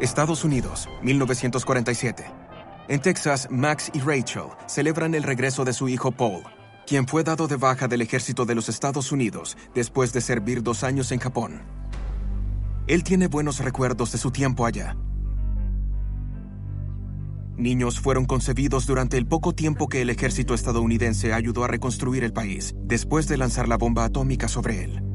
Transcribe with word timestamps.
Estados 0.00 0.44
Unidos, 0.44 0.88
1947. 1.02 2.24
En 2.88 3.02
Texas, 3.02 3.48
Max 3.50 3.90
y 3.92 4.00
Rachel 4.00 4.44
celebran 4.66 5.14
el 5.14 5.22
regreso 5.22 5.62
de 5.66 5.74
su 5.74 5.90
hijo 5.90 6.10
Paul, 6.10 6.42
quien 6.86 7.06
fue 7.06 7.22
dado 7.22 7.46
de 7.48 7.56
baja 7.56 7.86
del 7.86 8.00
ejército 8.00 8.46
de 8.46 8.54
los 8.54 8.70
Estados 8.70 9.12
Unidos 9.12 9.58
después 9.74 10.14
de 10.14 10.22
servir 10.22 10.62
dos 10.62 10.84
años 10.84 11.12
en 11.12 11.18
Japón. 11.18 11.60
Él 12.86 13.04
tiene 13.04 13.26
buenos 13.26 13.58
recuerdos 13.58 14.10
de 14.12 14.16
su 14.16 14.30
tiempo 14.30 14.64
allá. 14.64 14.96
Niños 17.58 18.00
fueron 18.00 18.24
concebidos 18.24 18.86
durante 18.86 19.18
el 19.18 19.26
poco 19.26 19.54
tiempo 19.54 19.86
que 19.86 20.00
el 20.00 20.08
ejército 20.08 20.54
estadounidense 20.54 21.34
ayudó 21.34 21.62
a 21.64 21.68
reconstruir 21.68 22.24
el 22.24 22.32
país, 22.32 22.74
después 22.84 23.28
de 23.28 23.36
lanzar 23.36 23.68
la 23.68 23.76
bomba 23.76 24.06
atómica 24.06 24.48
sobre 24.48 24.82
él. 24.82 25.09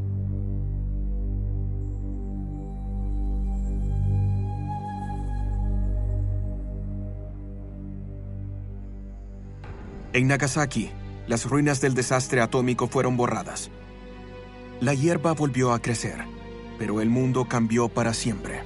En 10.15 10.27
Nagasaki, 10.27 10.91
las 11.27 11.43
ruinas 11.43 11.81
del 11.81 11.93
desastre 11.93 12.39
atómico 12.39 12.87
fueron 12.87 13.17
borradas. 13.17 13.69
La 14.79 14.93
hierba 14.93 15.33
volvió 15.33 15.73
a 15.73 15.81
crecer, 15.81 16.23
pero 16.79 17.01
el 17.01 17.09
mundo 17.09 17.49
cambió 17.49 17.89
para 17.89 18.13
siempre. 18.13 18.61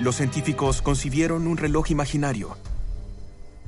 Los 0.00 0.16
científicos 0.16 0.82
concibieron 0.82 1.46
un 1.46 1.58
reloj 1.58 1.92
imaginario, 1.92 2.56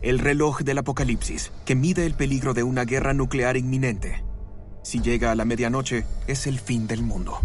el 0.03 0.19
reloj 0.19 0.63
del 0.63 0.79
apocalipsis, 0.79 1.53
que 1.65 1.77
mide 1.77 2.07
el 2.07 2.15
peligro 2.15 2.55
de 2.55 2.65
una 2.65 2.85
guerra 2.85 3.15
nuclear 3.15 3.57
inminente. 3.57 4.21
Si 4.83 5.01
llega 5.01 5.31
a 5.31 5.37
la 5.37 5.45
medianoche, 5.45 6.07
es 6.27 6.49
el 6.49 6.59
fin 6.59 6.89
del 6.89 7.03
mundo. 7.03 7.39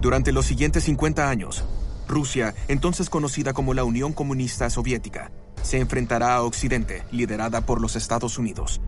Durante 0.00 0.30
los 0.30 0.46
siguientes 0.46 0.84
50 0.84 1.28
años, 1.28 1.64
Rusia, 2.08 2.54
entonces 2.66 3.10
conocida 3.10 3.52
como 3.52 3.74
la 3.74 3.84
Unión 3.84 4.12
Comunista 4.12 4.68
Soviética, 4.70 5.30
se 5.62 5.78
enfrentará 5.78 6.34
a 6.34 6.42
Occidente, 6.42 7.04
liderada 7.10 7.60
por 7.60 7.80
los 7.80 7.94
Estados 7.96 8.38
Unidos. 8.38 8.80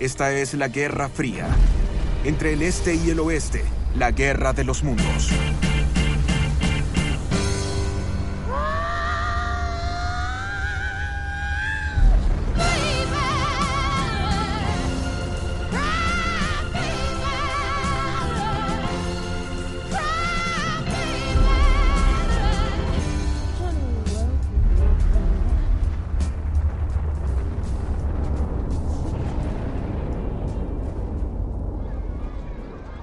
Esta 0.00 0.32
es 0.32 0.54
la 0.54 0.68
Guerra 0.68 1.08
Fría, 1.08 1.46
entre 2.24 2.54
el 2.54 2.62
Este 2.62 2.94
y 2.94 3.10
el 3.10 3.20
Oeste, 3.20 3.62
la 3.94 4.10
Guerra 4.10 4.52
de 4.52 4.64
los 4.64 4.82
Mundos. 4.82 5.30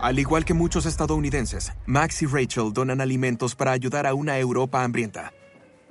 Al 0.10 0.18
igual 0.18 0.44
que 0.44 0.56
muchos 0.56 0.88
estadounidenses, 0.88 1.72
Max 1.86 2.24
y 2.24 2.26
Rachel 2.26 2.74
donan 2.74 3.00
alimentos 3.00 3.54
para 3.54 3.74
ayudar 3.74 4.08
a 4.08 4.16
una 4.16 4.40
Europa 4.40 4.84
hambrienta. 4.84 5.34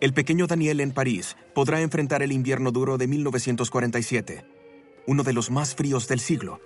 El 0.01 0.13
pequeño 0.13 0.49
Daniel 0.49 0.81
en 0.81 0.91
París 0.91 1.37
podrá 1.55 1.81
enfrentar 1.83 2.25
el 2.25 2.33
invierno 2.33 2.73
duro 2.73 2.99
de 2.99 3.07
1947, 3.07 4.45
uno 5.07 5.23
de 5.23 5.33
los 5.33 5.53
más 5.53 5.77
fríos 5.77 6.09
del 6.09 6.19
siglo, 6.19 6.59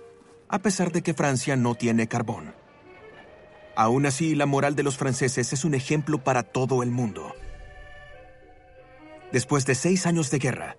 a 0.49 0.63
pesar 0.63 0.91
de 0.91 1.03
que 1.03 1.13
Francia 1.13 1.55
no 1.55 1.75
tiene 1.75 2.07
carbón. 2.07 2.55
Aún 3.75 4.07
así, 4.07 4.33
la 4.33 4.47
moral 4.47 4.75
de 4.75 4.81
los 4.81 4.97
franceses 4.97 5.53
es 5.53 5.63
un 5.63 5.75
ejemplo 5.75 6.23
para 6.23 6.41
todo 6.41 6.81
el 6.81 6.89
mundo. 6.89 7.35
Después 9.31 9.67
de 9.67 9.75
seis 9.75 10.07
años 10.07 10.31
de 10.31 10.39
guerra, 10.39 10.75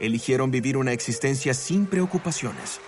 eligieron 0.00 0.50
vivir 0.50 0.78
una 0.78 0.92
existencia 0.92 1.52
sin 1.52 1.84
preocupaciones. 1.84 2.80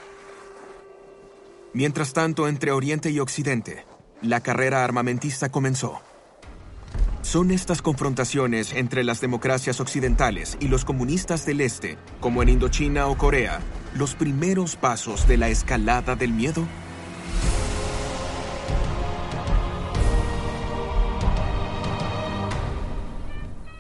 Mientras 1.75 2.15
tanto, 2.15 2.49
entre 2.49 2.73
Oriente 2.73 3.11
y 3.11 3.21
Occidente, 3.21 3.85
la 4.23 4.41
carrera 4.41 4.85
armamentista 4.85 5.51
comenzó. 5.51 6.01
Son 7.21 7.51
estas 7.51 7.83
confrontaciones 7.83 8.73
entre 8.73 9.05
las 9.05 9.21
democracias 9.21 9.81
occidentales 9.81 10.57
y 10.61 10.69
los 10.69 10.87
comunistas 10.87 11.45
del 11.45 11.61
Este, 11.61 11.99
como 12.21 12.43
en 12.43 12.49
Indochina 12.49 13.07
o 13.07 13.19
Corea, 13.19 13.61
los 13.95 14.15
primeros 14.15 14.77
pasos 14.77 15.29
de 15.29 15.37
la 15.37 15.49
escalada 15.51 16.17
del 16.17 16.33
miedo? 16.33 16.67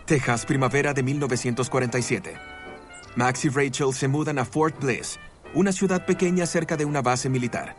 Texas, 0.05 0.45
primavera 0.45 0.93
de 0.93 1.03
1947. 1.03 2.35
Max 3.17 3.45
y 3.47 3.49
Rachel 3.49 3.93
se 3.93 4.09
mudan 4.09 4.39
a 4.39 4.45
Fort 4.45 4.79
Bliss, 4.81 5.19
una 5.55 5.73
ciudad 5.73 6.05
pequeña 6.05 6.47
cerca 6.47 6.77
de 6.77 6.85
una 6.85 7.03
base 7.03 7.29
militar. 7.29 7.77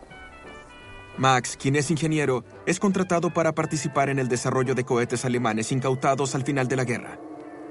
Max, 1.17 1.57
quien 1.59 1.75
es 1.75 1.91
ingeniero, 1.91 2.45
es 2.65 2.79
contratado 2.79 3.29
para 3.29 3.53
participar 3.53 4.09
en 4.09 4.19
el 4.19 4.29
desarrollo 4.29 4.73
de 4.73 4.85
cohetes 4.85 5.25
alemanes 5.25 5.71
incautados 5.71 6.33
al 6.33 6.43
final 6.43 6.67
de 6.67 6.75
la 6.75 6.85
guerra. 6.85 7.19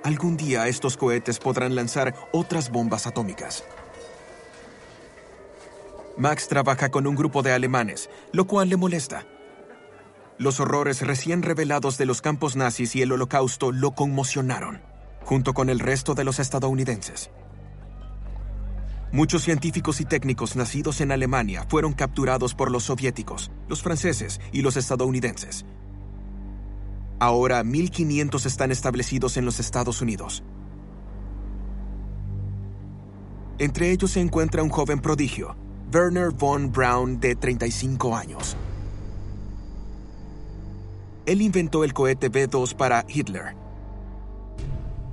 Algún 0.05 0.37
día 0.37 0.69
estos 0.69 0.97
cohetes 0.97 1.39
podrán 1.39 1.75
lanzar 1.75 2.15
otras 2.33 2.71
bombas 2.71 3.07
atómicas. 3.07 3.65
Max 6.17 6.49
trabaja 6.49 6.91
con 6.91 7.07
un 7.07 7.15
grupo 7.15 7.43
de 7.43 7.53
alemanes, 7.53 8.11
lo 8.33 8.47
cual 8.47 8.69
le 8.69 8.77
molesta. 8.77 9.25
Los 10.37 10.61
horrores 10.61 11.01
recién 11.01 11.43
revelados 11.43 11.97
de 11.97 12.07
los 12.07 12.21
campos 12.21 12.55
nazis 12.55 12.95
y 12.97 13.03
el 13.03 13.13
holocausto 13.13 13.73
lo 13.73 13.93
conmocionaron, 13.93 14.83
junto 15.25 15.55
con 15.55 15.71
el 15.71 15.81
resto 15.81 16.15
de 16.15 16.25
los 16.25 16.39
estadounidenses. 16.39 17.31
Muchos 19.11 19.43
científicos 19.43 20.03
y 20.03 20.05
técnicos 20.05 20.55
nacidos 20.55 21.01
en 21.01 21.13
Alemania 21.13 21.65
fueron 21.69 21.95
capturados 21.95 22.55
por 22.55 22.71
los 22.71 22.85
soviéticos, 22.85 23.51
los 23.67 23.83
franceses 23.83 24.39
y 24.53 24.61
los 24.61 24.77
estadounidenses. 24.77 25.65
Ahora 27.19 27.65
1.500 27.65 28.45
están 28.45 28.71
establecidos 28.71 29.39
en 29.39 29.47
los 29.47 29.61
Estados 29.61 30.03
Unidos. 30.03 30.45
Entre 33.59 33.91
ellos 33.91 34.11
se 34.11 34.21
encuentra 34.21 34.63
un 34.63 34.69
joven 34.69 35.01
prodigio, 35.01 35.57
Werner 35.93 36.31
von 36.31 36.71
Braun, 36.71 37.19
de 37.19 37.35
35 37.35 38.15
años. 38.15 38.57
Él 41.25 41.41
inventó 41.41 41.83
el 41.83 41.95
cohete 41.95 42.29
B-2 42.29 42.75
para 42.75 43.05
Hitler, 43.09 43.57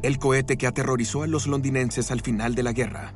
el 0.03 0.19
cohete 0.19 0.57
que 0.57 0.67
aterrorizó 0.67 1.23
a 1.23 1.27
los 1.27 1.47
londinenses 1.47 2.11
al 2.11 2.21
final 2.21 2.55
de 2.55 2.63
la 2.63 2.73
guerra. 2.73 3.13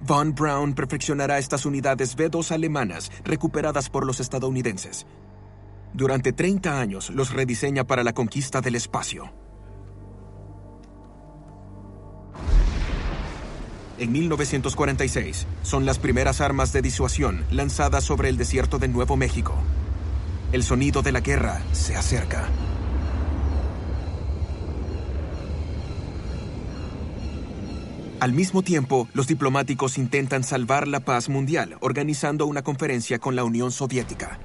Von 0.00 0.34
Braun 0.34 0.74
perfeccionará 0.74 1.38
estas 1.38 1.66
unidades 1.66 2.14
B-2 2.14 2.52
alemanas 2.52 3.10
recuperadas 3.24 3.90
por 3.90 4.06
los 4.06 4.20
estadounidenses. 4.20 5.06
Durante 5.92 6.32
30 6.32 6.80
años 6.80 7.10
los 7.10 7.32
rediseña 7.32 7.84
para 7.84 8.04
la 8.04 8.12
conquista 8.12 8.60
del 8.60 8.76
espacio. 8.76 9.32
En 13.98 14.12
1946 14.12 15.46
son 15.62 15.84
las 15.84 15.98
primeras 15.98 16.40
armas 16.40 16.72
de 16.72 16.82
disuasión 16.82 17.44
lanzadas 17.50 18.04
sobre 18.04 18.28
el 18.28 18.36
desierto 18.36 18.78
de 18.78 18.86
Nuevo 18.86 19.16
México. 19.16 19.54
El 20.52 20.62
sonido 20.62 21.02
de 21.02 21.10
la 21.10 21.20
guerra 21.20 21.60
se 21.72 21.96
acerca. 21.96 22.48
Al 28.20 28.32
mismo 28.32 28.62
tiempo, 28.62 29.08
los 29.14 29.28
diplomáticos 29.28 29.96
intentan 29.96 30.42
salvar 30.42 30.88
la 30.88 30.98
paz 30.98 31.28
mundial 31.28 31.76
organizando 31.80 32.46
una 32.46 32.62
conferencia 32.62 33.20
con 33.20 33.36
la 33.36 33.44
Unión 33.44 33.70
Soviética. 33.70 34.40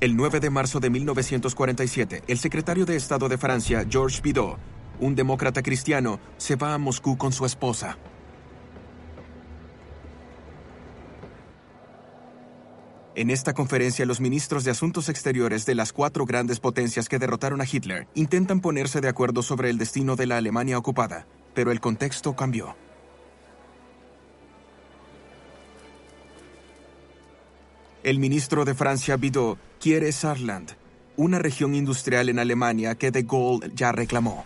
El 0.00 0.16
9 0.16 0.38
de 0.38 0.50
marzo 0.50 0.80
de 0.80 0.90
1947, 0.90 2.24
el 2.28 2.38
secretario 2.38 2.84
de 2.84 2.96
Estado 2.96 3.30
de 3.30 3.38
Francia, 3.38 3.86
Georges 3.88 4.20
Bidault, 4.20 4.58
un 5.00 5.14
demócrata 5.14 5.62
cristiano, 5.62 6.20
se 6.36 6.56
va 6.56 6.74
a 6.74 6.78
Moscú 6.78 7.16
con 7.16 7.32
su 7.32 7.46
esposa. 7.46 7.96
En 13.14 13.30
esta 13.30 13.54
conferencia, 13.54 14.04
los 14.04 14.20
ministros 14.20 14.62
de 14.64 14.72
Asuntos 14.72 15.08
Exteriores 15.08 15.64
de 15.64 15.74
las 15.74 15.94
cuatro 15.94 16.26
grandes 16.26 16.60
potencias 16.60 17.08
que 17.08 17.18
derrotaron 17.18 17.62
a 17.62 17.64
Hitler 17.64 18.08
intentan 18.14 18.60
ponerse 18.60 19.00
de 19.00 19.08
acuerdo 19.08 19.40
sobre 19.40 19.70
el 19.70 19.78
destino 19.78 20.16
de 20.16 20.26
la 20.26 20.36
Alemania 20.36 20.76
ocupada, 20.76 21.26
pero 21.54 21.72
el 21.72 21.80
contexto 21.80 22.36
cambió. 22.36 22.76
El 28.06 28.20
ministro 28.20 28.64
de 28.64 28.72
Francia, 28.72 29.16
Bidault, 29.16 29.58
quiere 29.80 30.12
Saarland, 30.12 30.76
una 31.16 31.40
región 31.40 31.74
industrial 31.74 32.28
en 32.28 32.38
Alemania 32.38 32.94
que 32.94 33.10
de 33.10 33.24
Gaulle 33.24 33.72
ya 33.74 33.90
reclamó 33.90 34.44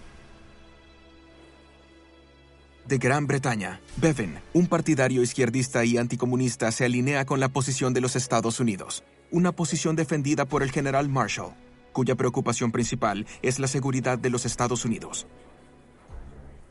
de 2.86 2.96
Gran 2.96 3.26
Bretaña, 3.26 3.82
Bevan, 3.98 4.40
un 4.54 4.66
partidario 4.66 5.22
izquierdista 5.22 5.84
y 5.84 5.98
anticomunista, 5.98 6.72
se 6.72 6.86
alinea 6.86 7.26
con 7.26 7.38
la 7.38 7.50
posición 7.50 7.92
de 7.92 8.00
los 8.00 8.16
Estados 8.16 8.60
Unidos, 8.60 9.04
una 9.30 9.52
posición 9.52 9.94
defendida 9.94 10.46
por 10.46 10.62
el 10.62 10.72
general 10.72 11.10
Marshall, 11.10 11.52
cuya 11.92 12.14
preocupación 12.14 12.72
principal 12.72 13.26
es 13.42 13.58
la 13.58 13.68
seguridad 13.68 14.18
de 14.18 14.30
los 14.30 14.46
Estados 14.46 14.86
Unidos. 14.86 15.26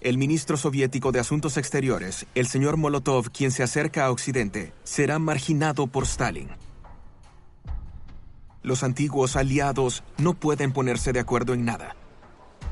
El 0.01 0.17
ministro 0.17 0.57
soviético 0.57 1.11
de 1.11 1.19
Asuntos 1.19 1.55
Exteriores, 1.55 2.25
el 2.33 2.47
señor 2.47 2.77
Molotov, 2.77 3.29
quien 3.29 3.51
se 3.51 3.61
acerca 3.61 4.05
a 4.05 4.11
Occidente, 4.11 4.73
será 4.83 5.19
marginado 5.19 5.85
por 5.85 6.05
Stalin. 6.05 6.49
Los 8.61 8.83
antiguos 8.83 9.35
aliados 9.35 10.03
no 10.17 10.33
pueden 10.33 10.71
ponerse 10.71 11.13
de 11.13 11.19
acuerdo 11.19 11.53
en 11.53 11.65
nada. 11.65 11.95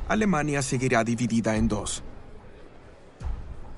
Alemania 0.07 0.61
seguirá 0.61 1.03
dividida 1.03 1.55
en 1.55 1.67
dos 1.67 2.03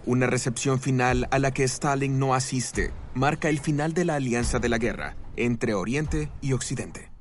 una 0.10 0.26
recepción 0.26 0.80
final 0.80 1.28
a 1.30 1.38
la 1.38 1.52
que 1.52 1.64
Stalin 1.64 2.18
no 2.18 2.34
asiste 2.34 2.92
marca 3.14 3.48
el 3.48 3.60
final 3.60 3.94
de 3.94 4.06
la 4.06 4.16
alianza 4.16 4.58
de 4.58 4.68
la 4.68 4.80
guerra 4.80 5.16
entre 5.36 5.76
Oriente 5.76 6.32
y 6.42 6.54
Occidente. 6.54 7.12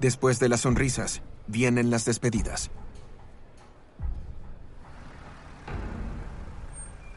Después 0.00 0.38
de 0.38 0.48
las 0.48 0.62
sonrisas, 0.62 1.20
vienen 1.46 1.90
las 1.90 2.06
despedidas. 2.06 2.70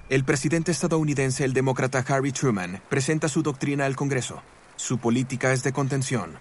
El 0.10 0.24
presidente 0.24 0.72
estadounidense, 0.72 1.46
el 1.46 1.54
demócrata 1.54 2.04
Harry 2.08 2.32
Truman, 2.32 2.82
presenta 2.90 3.28
su 3.28 3.44
doctrina 3.44 3.86
al 3.86 3.96
Congreso. 3.96 4.42
Su 4.76 4.98
política 4.98 5.54
es 5.54 5.62
de 5.64 5.72
contención, 5.72 6.40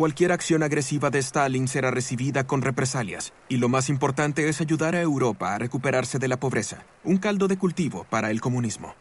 Cualquier 0.00 0.32
acción 0.32 0.62
agresiva 0.62 1.10
de 1.10 1.18
Stalin 1.18 1.68
será 1.68 1.90
recibida 1.90 2.46
con 2.46 2.62
represalias, 2.62 3.34
y 3.50 3.58
lo 3.58 3.68
más 3.68 3.90
importante 3.90 4.48
es 4.48 4.62
ayudar 4.62 4.94
a 4.94 5.02
Europa 5.02 5.54
a 5.54 5.58
recuperarse 5.58 6.18
de 6.18 6.26
la 6.26 6.40
pobreza, 6.40 6.86
un 7.04 7.18
caldo 7.18 7.48
de 7.48 7.58
cultivo 7.58 8.06
para 8.08 8.30
el 8.30 8.40
comunismo. 8.40 8.94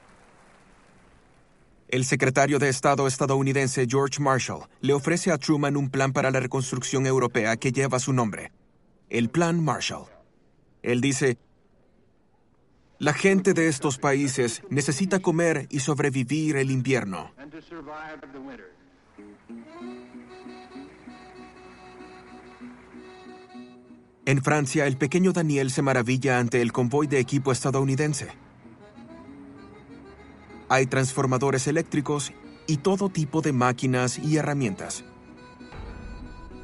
El 1.88 2.04
secretario 2.04 2.60
de 2.60 2.68
Estado 2.68 3.08
estadounidense 3.08 3.88
George 3.90 4.22
Marshall 4.22 4.68
le 4.82 4.92
ofrece 4.92 5.32
a 5.32 5.38
Truman 5.38 5.78
un 5.78 5.90
plan 5.90 6.12
para 6.12 6.32
la 6.32 6.42
reconstrucción 6.42 7.06
europea 7.06 7.56
que 7.56 7.72
lleva 7.72 8.00
su 8.00 8.12
nombre, 8.12 8.52
el 9.10 9.30
Plan 9.30 9.64
Marshall. 9.64 10.08
Él 10.84 11.00
dice, 11.00 11.38
la 13.00 13.14
gente 13.14 13.54
de 13.54 13.70
estos 13.70 13.98
países 13.98 14.62
necesita 14.70 15.20
comer 15.20 15.68
y 15.70 15.80
sobrevivir 15.80 16.58
el 16.58 16.70
invierno. 16.70 17.32
En 24.26 24.44
Francia, 24.44 24.86
el 24.86 24.98
pequeño 24.98 25.32
Daniel 25.32 25.72
se 25.72 25.82
maravilla 25.82 26.40
ante 26.40 26.62
el 26.62 26.74
convoy 26.74 27.08
de 27.08 27.20
equipo 27.20 27.54
estadounidense. 27.54 28.28
Hay 30.68 30.86
transformadores 30.86 31.68
eléctricos 31.68 32.34
y 32.68 32.78
todo 32.78 33.10
tipo 33.10 33.42
de 33.42 33.54
máquinas 33.54 34.20
y 34.20 34.38
herramientas. 34.38 35.04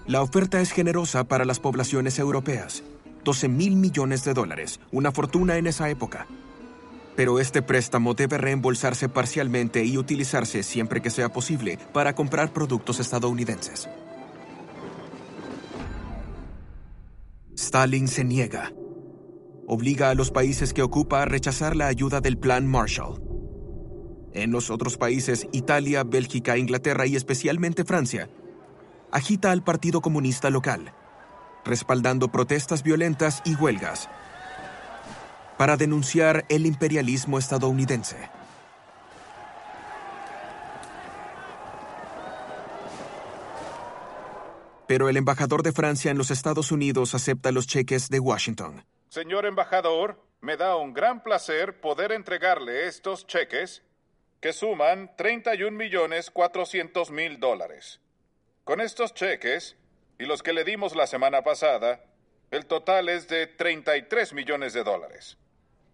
La 0.05 0.21
oferta 0.21 0.61
es 0.61 0.71
generosa 0.71 1.23
para 1.23 1.45
las 1.45 1.59
poblaciones 1.59 2.19
europeas, 2.19 2.83
12 3.25 3.49
mil 3.49 3.75
millones 3.75 4.23
de 4.23 4.33
dólares, 4.33 4.79
una 4.93 5.11
fortuna 5.11 5.57
en 5.57 5.67
esa 5.67 5.89
época. 5.89 6.27
Pero 7.17 7.39
este 7.39 7.61
préstamo 7.61 8.13
debe 8.13 8.37
reembolsarse 8.37 9.09
parcialmente 9.09 9.83
y 9.83 9.97
utilizarse 9.97 10.63
siempre 10.63 11.01
que 11.01 11.09
sea 11.09 11.33
posible 11.33 11.77
para 11.91 12.15
comprar 12.15 12.53
productos 12.53 13.01
estadounidenses. 13.01 13.89
Stalin 17.55 18.07
se 18.07 18.23
niega. 18.23 18.71
Obliga 19.67 20.11
a 20.11 20.15
los 20.15 20.29
países 20.29 20.73
que 20.73 20.83
ocupa 20.83 21.21
a 21.21 21.25
rechazar 21.25 21.75
la 21.75 21.87
ayuda 21.87 22.21
del 22.21 22.37
Plan 22.37 22.67
Marshall. 22.67 23.21
En 24.33 24.51
los 24.51 24.69
otros 24.69 24.97
países, 24.97 25.47
Italia, 25.53 26.03
Bélgica, 26.03 26.57
Inglaterra 26.57 27.07
y 27.07 27.15
especialmente 27.15 27.85
Francia, 27.85 28.29
agita 29.11 29.51
al 29.51 29.63
Partido 29.63 30.01
Comunista 30.01 30.49
local, 30.49 30.93
respaldando 31.65 32.29
protestas 32.29 32.83
violentas 32.83 33.41
y 33.45 33.55
huelgas 33.55 34.09
para 35.57 35.77
denunciar 35.77 36.45
el 36.49 36.65
imperialismo 36.65 37.39
estadounidense. 37.39 38.29
pero 44.87 45.09
el 45.09 45.17
embajador 45.17 45.63
de 45.63 45.71
Francia 45.71 46.11
en 46.11 46.17
los 46.17 46.31
Estados 46.31 46.71
Unidos 46.71 47.15
acepta 47.15 47.51
los 47.51 47.67
cheques 47.67 48.09
de 48.09 48.19
Washington. 48.19 48.85
Señor 49.09 49.45
embajador, 49.45 50.21
me 50.41 50.57
da 50.57 50.75
un 50.75 50.93
gran 50.93 51.23
placer 51.23 51.79
poder 51.79 52.11
entregarle 52.11 52.87
estos 52.87 53.25
cheques 53.25 53.83
que 54.41 54.53
suman 54.53 55.15
31 55.17 55.75
millones 55.75 56.29
400 56.29 57.09
mil 57.11 57.39
dólares. 57.39 57.99
Con 58.63 58.81
estos 58.81 59.13
cheques 59.13 59.75
y 60.19 60.25
los 60.25 60.43
que 60.43 60.53
le 60.53 60.63
dimos 60.63 60.95
la 60.95 61.07
semana 61.07 61.41
pasada, 61.41 62.01
el 62.51 62.65
total 62.65 63.09
es 63.09 63.27
de 63.27 63.47
33 63.47 64.33
millones 64.33 64.73
de 64.73 64.83
dólares. 64.83 65.37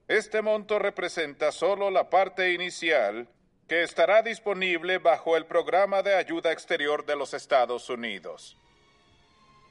Este 0.07 0.41
monto 0.41 0.77
representa 0.77 1.51
solo 1.51 1.89
la 1.89 2.09
parte 2.09 2.53
inicial 2.53 3.29
que 3.67 3.83
estará 3.83 4.21
disponible 4.21 4.97
bajo 4.97 5.37
el 5.37 5.45
programa 5.45 6.03
de 6.03 6.15
ayuda 6.15 6.51
exterior 6.51 7.05
de 7.05 7.15
los 7.15 7.33
Estados 7.33 7.89
Unidos. 7.89 8.57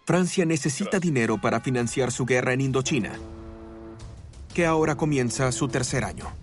Francia 0.07 0.47
necesita 0.47 0.99
dinero 0.99 1.39
para 1.39 1.61
financiar 1.61 2.11
su 2.11 2.25
guerra 2.25 2.55
en 2.55 2.63
Indochina, 2.63 3.13
que 4.55 4.65
ahora 4.65 4.97
comienza 4.97 5.53
su 5.53 5.69
tercer 5.69 6.05
año. 6.05 6.40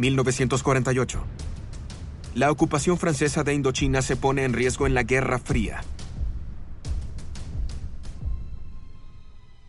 ...1948... 0.00 1.20
La 2.34 2.50
ocupación 2.50 2.96
francesa 2.96 3.42
de 3.42 3.54
Indochina 3.54 4.02
se 4.02 4.16
pone 4.16 4.44
en 4.44 4.52
riesgo 4.52 4.86
en 4.86 4.94
la 4.94 5.02
Guerra 5.02 5.38
Fría. 5.38 5.82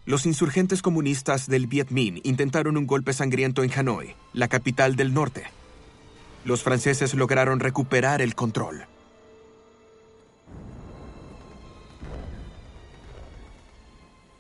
Los 0.06 0.26
insurgentes 0.26 0.82
comunistas 0.82 1.48
del 1.48 1.68
Viet 1.68 1.90
Minh 1.90 2.22
intentaron 2.24 2.78
un 2.78 2.86
golpe 2.86 3.14
sangriento 3.14 3.64
en 3.64 3.72
Hanoi, 3.72 4.16
la 4.34 4.48
capital 4.48 4.96
del 4.96 5.14
norte 5.14 5.46
los 6.44 6.64
franceses 6.64 7.14
lograron 7.14 7.60
recuperar 7.60 8.22
el 8.22 8.36
control. 8.36 8.86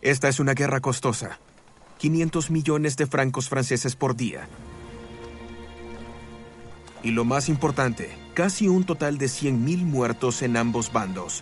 Esta 0.01 0.29
es 0.29 0.39
una 0.39 0.53
guerra 0.53 0.79
costosa. 0.79 1.39
500 1.99 2.49
millones 2.49 2.97
de 2.97 3.05
francos 3.05 3.49
franceses 3.49 3.95
por 3.95 4.15
día. 4.15 4.47
Y 7.03 7.11
lo 7.11 7.25
más 7.25 7.49
importante, 7.49 8.09
casi 8.33 8.67
un 8.67 8.83
total 8.83 9.17
de 9.17 9.25
100.000 9.25 9.83
muertos 9.83 10.41
en 10.41 10.57
ambos 10.57 10.91
bandos. 10.91 11.41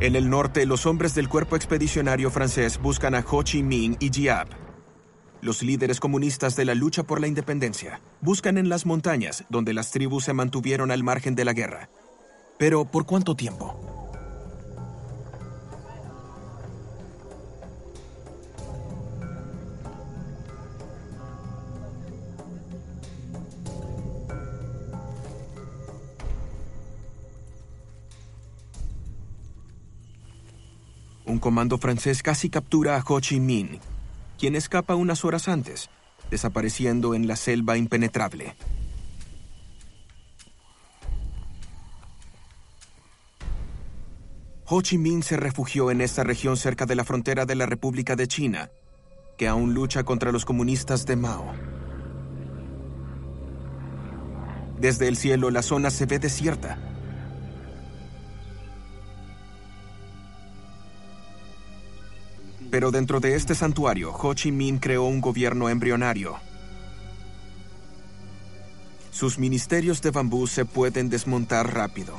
En 0.00 0.16
el 0.16 0.28
norte, 0.28 0.66
los 0.66 0.84
hombres 0.84 1.14
del 1.14 1.28
cuerpo 1.28 1.54
expedicionario 1.54 2.28
francés 2.30 2.80
buscan 2.82 3.14
a 3.14 3.24
Ho 3.30 3.44
Chi 3.44 3.62
Minh 3.62 3.96
y 4.00 4.10
Giap, 4.10 4.48
los 5.42 5.62
líderes 5.62 6.00
comunistas 6.00 6.56
de 6.56 6.64
la 6.64 6.74
lucha 6.74 7.04
por 7.04 7.20
la 7.20 7.28
independencia. 7.28 8.00
Buscan 8.20 8.58
en 8.58 8.68
las 8.68 8.84
montañas, 8.84 9.44
donde 9.48 9.72
las 9.72 9.92
tribus 9.92 10.24
se 10.24 10.32
mantuvieron 10.32 10.90
al 10.90 11.04
margen 11.04 11.36
de 11.36 11.44
la 11.44 11.52
guerra. 11.52 11.88
Pero, 12.58 12.84
¿por 12.84 13.06
cuánto 13.06 13.36
tiempo? 13.36 13.91
Un 31.32 31.38
comando 31.38 31.78
francés 31.78 32.22
casi 32.22 32.50
captura 32.50 32.98
a 32.98 33.04
Ho 33.08 33.18
Chi 33.18 33.40
Minh, 33.40 33.80
quien 34.38 34.54
escapa 34.54 34.96
unas 34.96 35.24
horas 35.24 35.48
antes, 35.48 35.88
desapareciendo 36.30 37.14
en 37.14 37.26
la 37.26 37.36
selva 37.36 37.78
impenetrable. 37.78 38.54
Ho 44.66 44.82
Chi 44.82 44.98
Minh 44.98 45.22
se 45.22 45.38
refugió 45.38 45.90
en 45.90 46.02
esta 46.02 46.22
región 46.22 46.58
cerca 46.58 46.84
de 46.84 46.96
la 46.96 47.04
frontera 47.04 47.46
de 47.46 47.54
la 47.54 47.64
República 47.64 48.14
de 48.14 48.28
China, 48.28 48.68
que 49.38 49.48
aún 49.48 49.72
lucha 49.72 50.04
contra 50.04 50.32
los 50.32 50.44
comunistas 50.44 51.06
de 51.06 51.16
Mao. 51.16 51.50
Desde 54.78 55.08
el 55.08 55.16
cielo 55.16 55.50
la 55.50 55.62
zona 55.62 55.88
se 55.88 56.04
ve 56.04 56.18
desierta. 56.18 56.91
Pero 62.72 62.90
dentro 62.90 63.20
de 63.20 63.36
este 63.36 63.54
santuario, 63.54 64.14
Ho 64.16 64.32
Chi 64.32 64.50
Minh 64.50 64.78
creó 64.78 65.04
un 65.04 65.20
gobierno 65.20 65.68
embrionario. 65.68 66.36
Sus 69.10 69.38
ministerios 69.38 70.00
de 70.00 70.10
bambú 70.10 70.46
se 70.46 70.64
pueden 70.64 71.10
desmontar 71.10 71.74
rápido. 71.74 72.16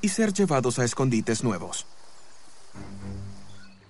y 0.00 0.08
ser 0.10 0.34
llevados 0.34 0.78
a 0.78 0.84
escondites 0.84 1.42
nuevos. 1.42 1.86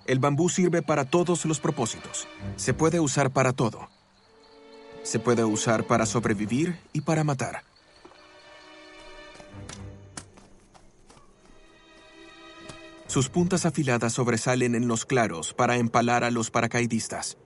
El 0.07 0.19
bambú 0.19 0.47
sirve 0.47 0.81
para 0.81 1.03
todos 1.03 1.43
los 1.43 1.59
propósitos. 1.59 2.25
Se 2.55 2.73
puede 2.73 3.01
usar 3.01 3.31
para 3.31 3.51
todo. 3.51 3.89
Se 5.03 5.19
puede 5.19 5.43
usar 5.43 5.83
para 5.83 6.05
sobrevivir 6.05 6.79
y 6.93 7.01
para 7.01 7.25
matar. 7.25 7.74
Sus 13.15 13.29
puntas 13.29 13.65
afiladas 13.65 14.11
sobresalen 14.11 14.75
en 14.75 14.89
los 14.89 15.05
claros 15.05 15.53
para 15.53 15.77
empalar 15.77 16.25
a 16.25 16.31
los 16.31 16.51
paracaidistas. 16.51 17.37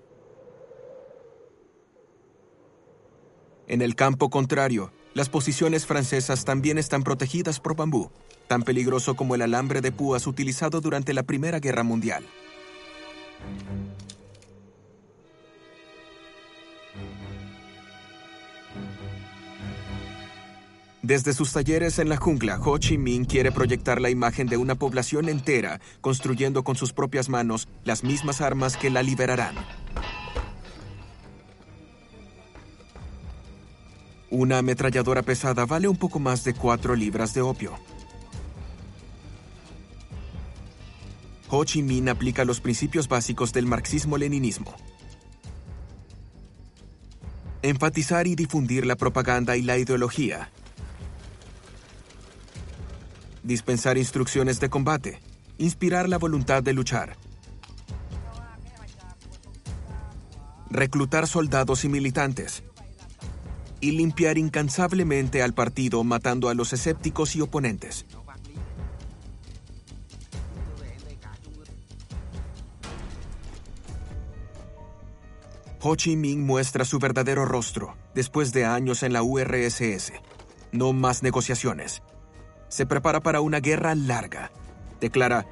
En 3.67 3.83
el 3.83 3.93
campo 3.93 4.31
contrario, 4.31 4.91
las 5.13 5.29
posiciones 5.29 5.85
francesas 5.85 6.43
también 6.43 6.79
están 6.79 7.03
protegidas 7.03 7.59
por 7.59 7.75
bambú 7.75 8.09
tan 8.47 8.63
peligroso 8.63 9.15
como 9.15 9.35
el 9.35 9.43
alambre 9.43 9.81
de 9.81 9.91
púas 9.91 10.25
utilizado 10.25 10.81
durante 10.81 11.13
la 11.13 11.21
Primera 11.21 11.59
Guerra 11.59 11.83
Mundial. 11.83 12.25
Desde 21.09 21.33
sus 21.33 21.51
talleres 21.51 21.97
en 21.97 22.07
la 22.07 22.17
jungla, 22.17 22.59
Ho 22.63 22.77
Chi 22.77 22.99
Minh 22.99 23.25
quiere 23.25 23.51
proyectar 23.51 23.99
la 23.99 24.11
imagen 24.11 24.45
de 24.45 24.57
una 24.57 24.75
población 24.75 25.27
entera, 25.27 25.81
construyendo 26.01 26.63
con 26.63 26.75
sus 26.75 26.93
propias 26.93 27.29
manos 27.29 27.67
las 27.83 28.03
mismas 28.03 28.41
armas 28.41 28.77
que 28.77 28.91
la 28.91 29.01
liberarán. 29.01 29.55
Una 34.29 34.59
ametralladora 34.59 35.23
pesada 35.23 35.65
vale 35.65 35.87
un 35.87 35.97
poco 35.97 36.19
más 36.19 36.43
de 36.43 36.53
4 36.53 36.95
libras 36.95 37.33
de 37.33 37.41
opio. 37.41 37.73
Ho 41.47 41.65
Chi 41.65 41.81
Minh 41.81 42.07
aplica 42.07 42.45
los 42.45 42.61
principios 42.61 43.07
básicos 43.07 43.51
del 43.51 43.65
marxismo-leninismo. 43.65 44.75
Enfatizar 47.63 48.27
y 48.27 48.35
difundir 48.35 48.85
la 48.85 48.95
propaganda 48.95 49.57
y 49.57 49.63
la 49.63 49.79
ideología. 49.79 50.51
Dispensar 53.43 53.98
instrucciones 53.98 54.60
de 54.60 54.69
combate. 54.69 55.19
Inspirar 55.58 56.10
la 56.10 56.17
voluntad 56.17 56.62
de 56.62 56.74
luchar. 56.74 57.15
Reclutar 60.69 61.27
soldados 61.27 61.86
y 61.86 61.89
militantes. 61.89 62.63
Y 63.79 63.91
limpiar 63.91 64.38
incansablemente 64.38 65.41
al 65.41 65.53
partido 65.53 66.03
matando 66.03 66.50
a 66.50 66.53
los 66.53 66.74
escépticos 66.74 67.36
y 67.36 67.41
oponentes. 67.41 68.05
Ho 75.81 75.96
Chi 75.96 76.17
Minh 76.17 76.46
muestra 76.46 76.84
su 76.84 77.00
verdadero 77.00 77.46
rostro 77.46 77.96
después 78.13 78.51
de 78.51 78.65
años 78.65 79.01
en 79.01 79.13
la 79.13 79.24
URSS. 79.24 80.12
No 80.74 80.91
más 80.91 81.24
negociaciones. 81.24 82.01
Se 82.69 82.85
prepara 82.85 83.19
para 83.19 83.41
una 83.41 83.59
guerra 83.59 83.93
larga. 83.95 84.51
Declara, 85.01 85.45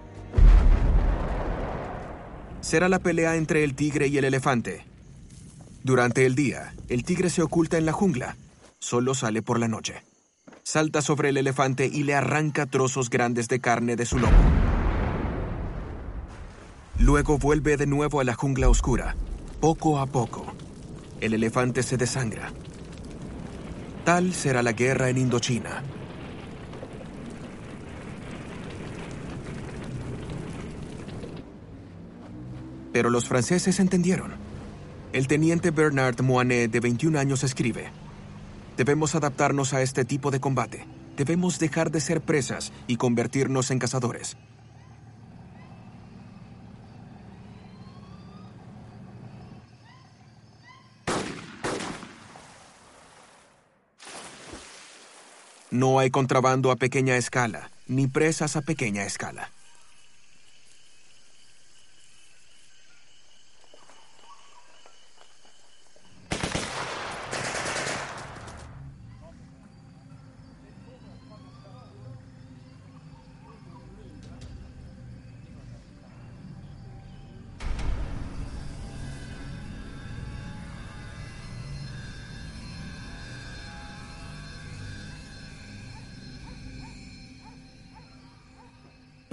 será 2.62 2.89
la 2.89 3.00
pelea 3.00 3.36
entre 3.36 3.63
el 3.63 3.75
tigre 3.75 4.07
y 4.07 4.17
el 4.17 4.25
elefante. 4.25 4.86
Durante 5.83 6.25
el 6.25 6.36
día, 6.36 6.74
el 6.89 7.03
tigre 7.03 7.29
se 7.29 7.41
oculta 7.41 7.77
en 7.77 7.86
la 7.86 7.91
jungla. 7.91 8.38
Solo 8.79 9.13
sale 9.13 9.41
por 9.41 9.59
la 9.59 9.67
noche. 9.67 10.03
Salta 10.63 11.01
sobre 11.01 11.29
el 11.29 11.38
elefante 11.38 11.88
y 11.88 12.03
le 12.03 12.15
arranca 12.15 12.65
trozos 12.65 13.09
grandes 13.09 13.47
de 13.47 13.59
carne 13.59 13.95
de 13.95 14.05
su 14.05 14.19
lomo. 14.19 14.38
Luego 17.00 17.38
vuelve 17.38 17.77
de 17.77 17.88
nuevo 17.88 18.19
a 18.19 18.24
la 18.24 18.33
jungla 18.33 18.69
oscura 18.69 19.15
poco 19.59 19.97
a 19.97 20.05
poco, 20.05 20.45
el 21.19 21.33
elefante 21.33 21.81
se 21.81 21.97
desangra. 21.97 22.51
Tal 24.05 24.33
será 24.33 24.62
la 24.62 24.74
guerra 24.74 25.09
en 25.09 25.17
Indochina. 25.17 25.83
Pero 32.98 33.12
los 33.12 33.27
franceses 33.27 33.80
entendieron. 33.80 34.34
El 35.13 35.27
teniente 35.27 35.70
Bernard 35.70 36.20
Moinet, 36.24 36.72
de 36.72 36.80
21 36.80 37.20
años, 37.20 37.44
escribe, 37.44 37.92
Debemos 38.75 39.13
adaptarnos 39.13 39.75
a 39.75 39.84
este 39.84 40.04
tipo 40.04 40.32
de 40.32 40.39
combate. 40.39 40.84
Debemos 41.16 41.60
dejar 41.60 41.92
de 41.92 42.01
ser 42.01 42.22
presas 42.22 42.74
y 42.88 42.96
convertirnos 42.96 43.70
en 43.70 43.77
cazadores. 43.77 44.36
No 55.70 56.00
hay 56.00 56.10
contrabando 56.10 56.72
a 56.72 56.77
pequeña 56.77 57.16
escala, 57.16 57.70
ni 57.86 58.08
presas 58.08 58.56
a 58.56 58.63
pequeña 58.63 59.04
escala. 59.04 59.51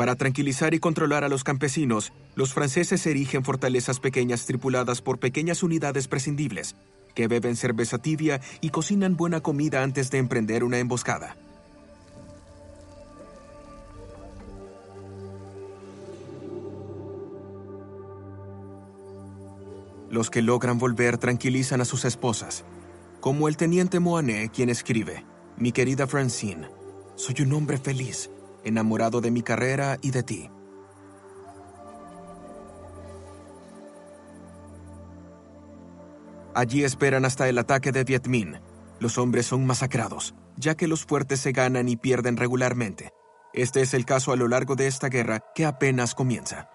Para 0.05 0.17
tranquilizar 0.17 0.75
y 0.75 0.81
controlar 0.81 1.25
a 1.25 1.31
los 1.31 1.45
campesinos, 1.45 2.13
los 2.35 2.53
franceses 2.53 3.07
erigen 3.07 3.43
fortalezas 3.43 4.01
pequeñas 4.01 4.45
tripuladas 4.45 5.01
por 5.01 5.19
pequeñas 5.19 5.63
unidades 5.63 6.09
prescindibles, 6.09 6.77
que 7.15 7.27
beben 7.27 7.57
cerveza 7.57 7.97
tibia 7.97 8.43
y 8.61 8.69
cocinan 8.69 9.17
buena 9.17 9.41
comida 9.41 9.83
antes 9.83 10.11
de 10.11 10.19
emprender 10.19 10.63
una 10.63 10.79
emboscada. 10.79 11.39
Los 20.11 20.29
que 20.29 20.43
logran 20.43 20.77
volver 20.77 21.17
tranquilizan 21.17 21.81
a 21.81 21.87
sus 21.87 22.05
esposas, 22.05 22.63
como 23.21 23.49
el 23.49 23.57
teniente 23.57 24.01
Moané, 24.01 24.51
quien 24.51 24.69
escribe, 24.69 25.25
Mi 25.57 25.73
querida 25.73 26.07
Francine, 26.07 26.69
soy 27.17 27.37
un 27.41 27.55
hombre 27.55 27.79
feliz 27.79 28.29
enamorado 28.65 29.21
de 29.21 29.31
mi 29.31 29.43
carrera 29.43 29.99
y 30.03 30.11
de 30.11 30.23
ti. 30.23 30.51
Allí 36.55 36.85
esperan 36.85 37.25
hasta 37.25 37.49
el 37.49 37.59
ataque 37.59 37.91
de 37.91 38.05
Viet 38.05 38.29
Minh. 38.29 38.61
Los 39.01 39.19
hombres 39.19 39.47
son 39.47 39.67
masacrados, 39.67 40.35
ya 40.57 40.77
que 40.77 40.87
los 40.87 41.05
fuertes 41.05 41.41
se 41.41 41.53
ganan 41.53 41.89
y 41.89 41.97
pierden 41.97 42.37
regularmente. 42.37 43.11
Este 43.53 43.83
es 43.83 43.93
el 43.93 44.05
caso 44.05 44.33
a 44.33 44.37
lo 44.37 44.49
largo 44.49 44.77
de 44.77 44.87
esta 44.87 45.09
guerra 45.09 45.41
que 45.55 45.65
apenas 45.65 46.15
comienza. 46.15 46.74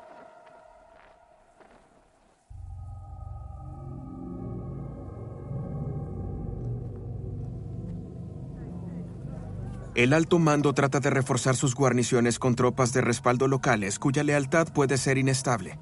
El 9.99 10.13
alto 10.13 10.39
mando 10.39 10.71
trata 10.71 11.01
de 11.01 11.09
reforzar 11.09 11.57
sus 11.57 11.75
guarniciones 11.75 12.39
con 12.39 12.55
tropas 12.55 12.93
de 12.93 13.01
respaldo 13.01 13.49
locales 13.49 13.99
cuya 13.99 14.23
lealtad 14.23 14.71
puede 14.71 14.97
ser 14.97 15.17
inestable. 15.17 15.77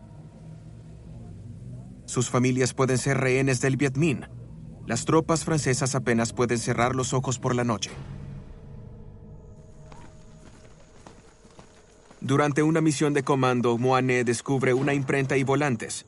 Sus 2.06 2.28
familias 2.28 2.74
pueden 2.74 2.98
ser 2.98 3.20
rehenes 3.20 3.62
del 3.62 3.78
Viet 3.78 3.96
Minh. 3.96 4.26
Las 4.88 5.06
tropas 5.06 5.46
francesas 5.46 5.94
apenas 5.94 6.34
pueden 6.34 6.58
cerrar 6.58 6.96
los 6.96 7.14
ojos 7.14 7.38
por 7.38 7.54
la 7.54 7.64
noche. 7.64 7.92
Durante 12.20 12.64
una 12.64 12.82
misión 12.82 13.14
de 13.14 13.22
comando, 13.22 13.78
Moané 13.78 14.24
descubre 14.24 14.74
una 14.74 14.96
imprenta 14.96 15.38
y 15.38 15.44
volantes. 15.44 16.08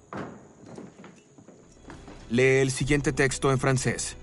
Lee 2.31 2.57
el 2.61 2.71
siguiente 2.71 3.13
texto 3.13 3.51
en 3.51 3.59
francés. 3.59 4.17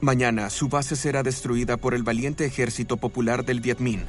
Mañana 0.00 0.48
su 0.48 0.68
base 0.68 0.96
será 0.96 1.22
destruida 1.22 1.76
por 1.76 1.92
el 1.92 2.02
valiente 2.02 2.46
ejército 2.46 2.96
popular 2.96 3.44
del 3.44 3.60
Viet 3.60 3.80
Minh. 3.80 4.06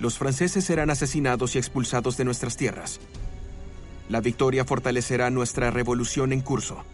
Los 0.00 0.18
franceses 0.18 0.64
serán 0.64 0.90
asesinados 0.90 1.54
y 1.54 1.58
expulsados 1.58 2.16
de 2.16 2.24
nuestras 2.24 2.56
tierras. 2.56 2.98
La 4.08 4.20
victoria 4.20 4.64
fortalecerá 4.64 5.30
nuestra 5.30 5.70
revolución 5.70 6.32
en 6.32 6.40
curso. 6.40 6.84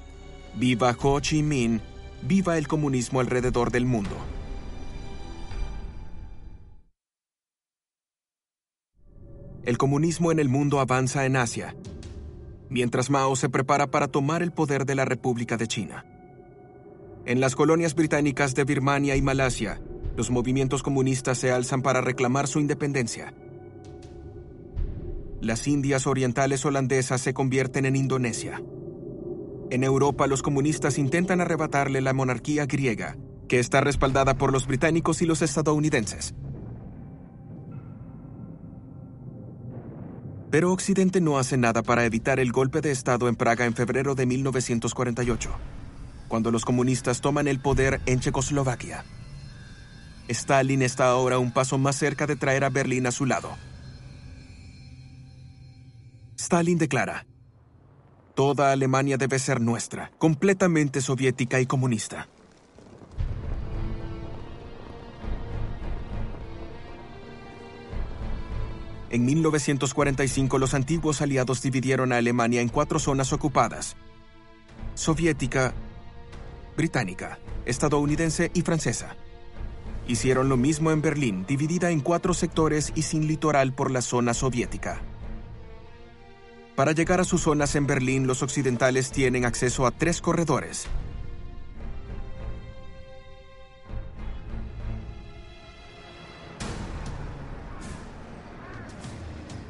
Viva 0.57 0.95
Ho 1.01 1.21
Chi 1.21 1.43
Minh, 1.43 1.81
viva 2.23 2.59
el 2.59 2.69
comunismo 2.69 3.21
alrededor 3.21 3.71
del 3.71 3.87
mundo. 3.87 4.15
El 9.65 9.79
comunismo 9.79 10.33
en 10.33 10.39
el 10.39 10.51
mundo 10.51 10.81
avanza 10.81 11.25
en 11.25 11.37
Asia, 11.37 11.75
mientras 12.69 13.09
Mao 13.09 13.37
se 13.37 13.49
prepara 13.49 13.87
para 13.87 14.09
tomar 14.09 14.43
el 14.43 14.53
poder 14.53 14.85
de 14.85 14.95
la 14.95 15.07
República 15.07 15.57
de 15.57 15.67
China. 15.67 16.05
En 17.29 17.41
las 17.41 17.55
colonias 17.55 17.95
británicas 17.95 18.55
de 18.55 18.65
Birmania 18.65 19.15
y 19.15 19.21
Malasia, 19.21 19.83
los 20.17 20.31
movimientos 20.31 20.83
comunistas 20.83 21.37
se 21.37 21.53
alzan 21.53 21.83
para 21.83 22.01
reclamar 22.01 22.47
su 22.47 22.59
independencia. 22.59 23.35
Las 25.43 25.69
Indias 25.69 26.07
orientales 26.07 26.65
holandesas 26.65 27.21
se 27.21 27.35
convierten 27.35 27.85
en 27.85 27.97
Indonesia. 27.97 28.63
En 29.69 29.85
Europa 29.85 30.27
los 30.27 30.41
comunistas 30.41 30.97
intentan 30.97 31.43
arrebatarle 31.43 32.01
la 32.01 32.15
monarquía 32.15 32.65
griega, 32.65 33.19
que 33.47 33.59
está 33.59 33.83
respaldada 33.83 34.39
por 34.39 34.51
los 34.51 34.67
británicos 34.67 35.21
y 35.21 35.27
los 35.27 35.43
estadounidenses. 35.43 36.35
Pero 40.51 40.73
Occidente 40.73 41.21
no 41.21 41.37
hace 41.37 41.59
nada 41.59 41.83
para 41.83 42.07
evitar 42.07 42.41
el 42.41 42.53
golpe 42.53 42.81
de 42.81 42.91
Estado 42.91 43.29
en 43.29 43.37
Praga 43.37 43.67
en 43.67 43.75
febrero 43.75 44.15
de 44.15 44.25
1948 44.25 45.51
cuando 46.29 46.51
los 46.51 46.65
comunistas 46.65 47.21
toman 47.21 47.49
el 47.49 47.61
poder 47.61 48.01
en 48.07 48.21
Checoslovaquia. 48.21 49.05
Stalin 50.29 50.83
está 50.83 51.09
ahora 51.09 51.39
un 51.39 51.53
paso 51.53 51.79
más 51.79 51.97
cerca 51.97 52.27
de 52.27 52.37
traer 52.37 52.65
a 52.65 52.71
Berlín 52.71 53.07
a 53.07 53.13
su 53.13 53.25
lado. 53.25 53.57
Stalin 56.37 56.79
declara, 56.79 57.27
Toda 58.35 58.71
Alemania 58.71 59.17
debe 59.17 59.41
ser 59.41 59.61
nuestra, 59.61 60.13
completamente 60.17 61.01
soviética 61.01 61.59
y 61.61 61.67
comunista. 61.67 62.29
En 69.11 69.25
1945 69.25 70.59
los 70.59 70.75
antiguos 70.75 71.21
aliados 71.21 71.63
dividieron 71.63 72.13
a 72.13 72.19
Alemania 72.19 72.61
en 72.61 72.69
cuatro 72.69 72.99
zonas 72.99 73.33
ocupadas. 73.33 73.97
Soviética, 74.95 75.75
británica, 76.79 77.39
estadounidense 77.67 78.51
y 78.55 78.63
francesa. 78.63 79.17
Hicieron 80.07 80.49
lo 80.49 80.57
mismo 80.57 80.91
en 80.91 81.03
Berlín, 81.03 81.45
dividida 81.47 81.91
en 81.91 82.01
cuatro 82.01 82.33
sectores 82.33 82.93
y 82.95 83.03
sin 83.03 83.27
litoral 83.27 83.75
por 83.75 83.91
la 83.91 84.01
zona 84.01 84.33
soviética. 84.33 85.03
Para 86.77 86.93
llegar 86.93 87.21
a 87.21 87.25
sus 87.25 87.43
zonas 87.43 87.75
en 87.75 87.87
Berlín, 87.89 88.27
los 88.29 88.43
occidentales 88.43 89.11
tienen 89.11 89.45
acceso 89.45 89.87
a 89.87 89.91
tres 89.91 90.23
corredores. 90.23 90.87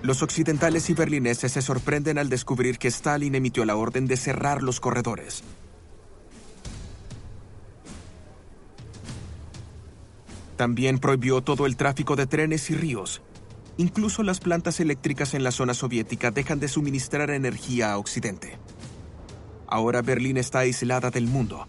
Los 0.02 0.22
occidentales 0.22 0.88
y 0.90 0.94
berlineses 0.94 1.52
se 1.52 1.62
sorprenden 1.62 2.18
al 2.18 2.28
descubrir 2.28 2.78
que 2.78 2.88
Stalin 2.88 3.34
emitió 3.34 3.64
la 3.64 3.76
orden 3.76 4.06
de 4.06 4.16
cerrar 4.16 4.62
los 4.62 4.78
corredores. 4.78 5.42
También 10.58 10.98
prohibió 10.98 11.40
todo 11.40 11.66
el 11.66 11.76
tráfico 11.76 12.16
de 12.16 12.26
trenes 12.26 12.68
y 12.70 12.74
ríos. 12.74 13.22
Incluso 13.76 14.24
las 14.24 14.40
plantas 14.40 14.80
eléctricas 14.80 15.34
en 15.34 15.44
la 15.44 15.52
zona 15.52 15.72
soviética 15.72 16.32
dejan 16.32 16.58
de 16.58 16.66
suministrar 16.66 17.30
energía 17.30 17.92
a 17.92 17.98
Occidente. 17.98 18.58
Ahora 19.68 20.02
Berlín 20.02 20.36
está 20.36 20.58
aislada 20.58 21.10
del 21.10 21.28
mundo. 21.28 21.68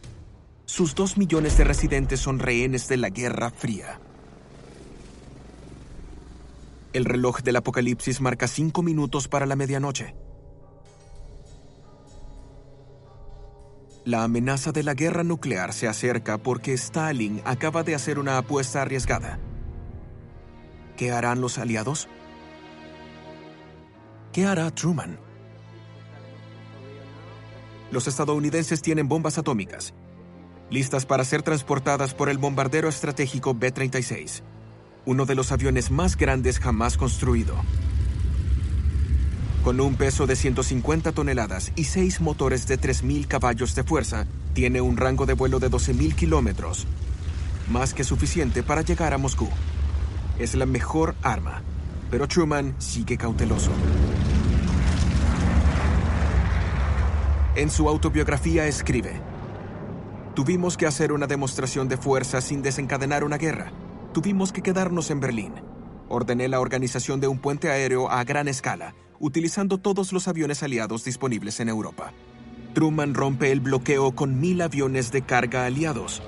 Sus 0.66 0.96
dos 0.96 1.20
millones 1.20 1.56
de 1.56 1.66
residentes 1.66 2.20
son 2.20 2.40
rehenes 2.40 2.88
de 2.88 2.98
la 2.98 3.10
Guerra 3.10 3.52
Fría. 3.52 4.00
El 6.92 7.06
reloj 7.06 7.42
del 7.44 7.58
apocalipsis 7.58 8.22
marca 8.22 8.48
cinco 8.48 8.82
minutos 8.82 9.28
para 9.28 9.46
la 9.46 9.56
medianoche. 9.56 10.16
La 14.10 14.24
amenaza 14.24 14.72
de 14.72 14.82
la 14.82 14.96
guerra 14.96 15.24
nuclear 15.24 15.72
se 15.72 15.88
acerca 15.88 16.40
porque 16.40 16.74
Stalin 16.74 17.44
acaba 17.46 17.84
de 17.84 17.94
hacer 17.94 18.18
una 18.18 18.40
apuesta 18.40 18.82
arriesgada. 18.82 19.38
¿Qué 20.98 21.12
harán 21.12 21.42
los 21.42 21.60
aliados? 21.60 22.08
¿Qué 24.34 24.48
hará 24.48 24.72
Truman? 24.72 25.20
Los 27.92 28.08
estadounidenses 28.08 28.82
tienen 28.82 29.08
bombas 29.08 29.38
atómicas, 29.38 29.94
listas 30.72 31.06
para 31.06 31.24
ser 31.24 31.44
transportadas 31.44 32.16
por 32.16 32.30
el 32.30 32.40
bombardero 32.40 32.90
estratégico 32.90 33.54
B-36, 33.54 34.42
uno 35.06 35.28
de 35.28 35.36
los 35.36 35.52
aviones 35.52 35.92
más 35.92 36.18
grandes 36.18 36.58
jamás 36.60 36.98
construido. 36.98 37.54
Con 39.64 39.82
un 39.82 39.96
peso 39.96 40.26
de 40.26 40.38
150 40.38 41.12
toneladas 41.12 41.74
y 41.76 41.84
seis 41.84 42.22
motores 42.22 42.66
de 42.66 42.80
3.000 42.80 43.28
caballos 43.28 43.76
de 43.76 43.84
fuerza, 43.84 44.26
tiene 44.54 44.80
un 44.80 44.96
rango 44.96 45.26
de 45.26 45.34
vuelo 45.34 45.60
de 45.60 45.70
12.000 45.70 46.16
kilómetros, 46.16 46.88
más 47.70 47.94
que 47.94 48.06
suficiente 48.06 48.64
para 48.64 48.82
llegar 48.82 49.14
a 49.14 49.18
Moscú. 49.18 49.50
Es 50.40 50.56
la 50.56 50.66
mejor 50.66 51.16
arma, 51.22 51.62
pero 52.10 52.28
Truman 52.28 52.74
sigue 52.78 53.18
cauteloso. 53.18 53.72
En 57.56 57.70
su 57.70 57.90
autobiografía 57.90 58.66
escribe, 58.68 59.22
Tuvimos 60.36 60.78
que 60.78 60.86
hacer 60.86 61.12
una 61.12 61.28
demostración 61.28 61.90
de 61.90 61.98
fuerza 61.98 62.40
sin 62.40 62.62
desencadenar 62.62 63.26
una 63.26 63.38
guerra. 63.38 63.74
Tuvimos 64.14 64.54
que 64.54 64.62
quedarnos 64.62 65.12
en 65.12 65.20
Berlín. 65.20 65.54
Ordené 66.08 66.48
la 66.48 66.62
organización 66.62 67.20
de 67.20 67.28
un 67.28 67.40
puente 67.40 67.70
aéreo 67.70 68.10
a 68.10 68.24
gran 68.24 68.48
escala, 68.48 68.96
utilizando 69.20 69.78
todos 69.78 70.14
los 70.14 70.28
aviones 70.28 70.64
aliados 70.64 71.04
disponibles 71.04 71.60
en 71.60 71.70
Europa. 71.70 72.14
Truman 72.74 73.14
rompe 73.14 73.52
el 73.52 73.60
bloqueo 73.60 74.14
con 74.14 74.40
mil 74.40 74.62
aviones 74.62 75.12
de 75.12 75.22
carga 75.22 75.66
aliados, 75.66 76.22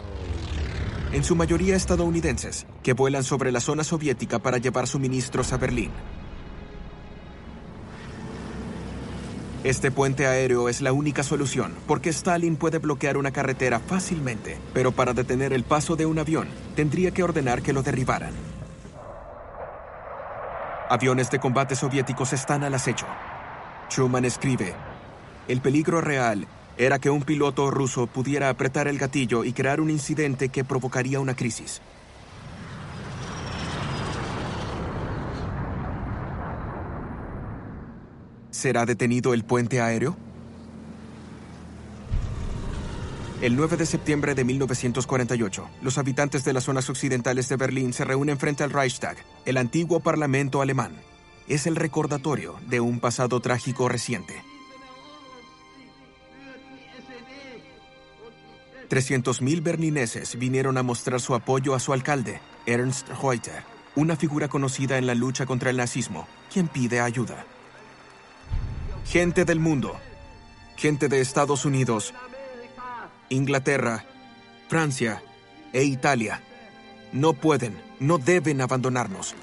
en 1.13 1.23
su 1.23 1.35
mayoría 1.35 1.75
estadounidenses, 1.75 2.65
que 2.83 2.93
vuelan 2.93 3.23
sobre 3.23 3.51
la 3.51 3.59
zona 3.59 3.83
soviética 3.83 4.39
para 4.39 4.57
llevar 4.57 4.87
suministros 4.87 5.51
a 5.51 5.57
Berlín. 5.57 5.91
Este 9.63 9.91
puente 9.91 10.25
aéreo 10.25 10.69
es 10.69 10.81
la 10.81 10.91
única 10.91 11.21
solución, 11.21 11.73
porque 11.85 12.09
Stalin 12.09 12.55
puede 12.55 12.79
bloquear 12.79 13.17
una 13.17 13.31
carretera 13.31 13.79
fácilmente, 13.79 14.57
pero 14.73 14.91
para 14.91 15.13
detener 15.13 15.53
el 15.53 15.63
paso 15.63 15.95
de 15.95 16.07
un 16.07 16.17
avión, 16.17 16.47
tendría 16.75 17.11
que 17.11 17.21
ordenar 17.23 17.61
que 17.61 17.73
lo 17.73 17.83
derribaran. 17.83 18.33
Aviones 20.91 21.31
de 21.31 21.39
combate 21.39 21.73
soviéticos 21.73 22.33
están 22.33 22.65
al 22.65 22.73
acecho. 22.73 23.05
Truman 23.89 24.25
escribe, 24.25 24.75
el 25.47 25.61
peligro 25.61 26.01
real 26.01 26.45
era 26.77 26.99
que 26.99 27.09
un 27.09 27.21
piloto 27.21 27.71
ruso 27.71 28.07
pudiera 28.07 28.49
apretar 28.49 28.89
el 28.89 28.97
gatillo 28.97 29.45
y 29.45 29.53
crear 29.53 29.79
un 29.79 29.89
incidente 29.89 30.49
que 30.49 30.65
provocaría 30.65 31.21
una 31.21 31.33
crisis. 31.33 31.81
¿Será 38.49 38.85
detenido 38.85 39.33
el 39.33 39.45
puente 39.45 39.79
aéreo? 39.79 40.17
El 43.41 43.55
9 43.55 43.75
de 43.75 43.87
septiembre 43.87 44.35
de 44.35 44.43
1948, 44.43 45.67
los 45.81 45.97
habitantes 45.97 46.43
de 46.43 46.53
las 46.53 46.65
zonas 46.65 46.91
occidentales 46.91 47.49
de 47.49 47.55
Berlín 47.55 47.91
se 47.91 48.05
reúnen 48.05 48.37
frente 48.37 48.63
al 48.63 48.69
Reichstag, 48.69 49.17
el 49.45 49.57
antiguo 49.57 49.99
parlamento 49.99 50.61
alemán. 50.61 50.91
Es 51.47 51.65
el 51.65 51.75
recordatorio 51.75 52.57
de 52.67 52.79
un 52.81 52.99
pasado 52.99 53.39
trágico 53.39 53.89
reciente. 53.89 54.43
300.000 58.91 59.63
berlineses 59.63 60.37
vinieron 60.37 60.77
a 60.77 60.83
mostrar 60.83 61.19
su 61.19 61.33
apoyo 61.33 61.73
a 61.73 61.79
su 61.79 61.93
alcalde, 61.93 62.39
Ernst 62.67 63.09
Reuter, 63.09 63.63
una 63.95 64.15
figura 64.15 64.49
conocida 64.49 64.99
en 64.99 65.07
la 65.07 65.15
lucha 65.15 65.47
contra 65.47 65.71
el 65.71 65.77
nazismo, 65.77 66.27
quien 66.53 66.67
pide 66.67 66.99
ayuda. 66.99 67.43
Gente 69.07 69.45
del 69.45 69.59
mundo, 69.59 69.97
gente 70.75 71.07
de 71.07 71.21
Estados 71.21 71.65
Unidos, 71.65 72.13
Inglaterra, 73.31 74.03
Francia 74.67 75.23
e 75.71 75.85
Italia, 75.85 76.41
no 77.13 77.31
pueden, 77.31 77.81
no 78.01 78.17
deben 78.17 78.59
abandonarnos. 78.59 79.35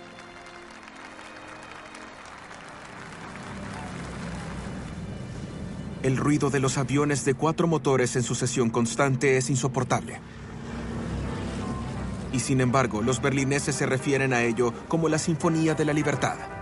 El 6.02 6.18
ruido 6.18 6.50
de 6.50 6.60
los 6.60 6.76
aviones 6.76 7.24
de 7.24 7.32
cuatro 7.32 7.66
motores 7.66 8.14
en 8.16 8.22
sucesión 8.22 8.68
constante 8.68 9.38
es 9.38 9.48
insoportable. 9.48 10.20
Y 12.30 12.40
sin 12.40 12.60
embargo, 12.60 13.00
los 13.00 13.22
berlineses 13.22 13.74
se 13.74 13.86
refieren 13.86 14.34
a 14.34 14.42
ello 14.42 14.74
como 14.88 15.08
la 15.08 15.18
Sinfonía 15.18 15.74
de 15.74 15.86
la 15.86 15.94
Libertad. 15.94 16.57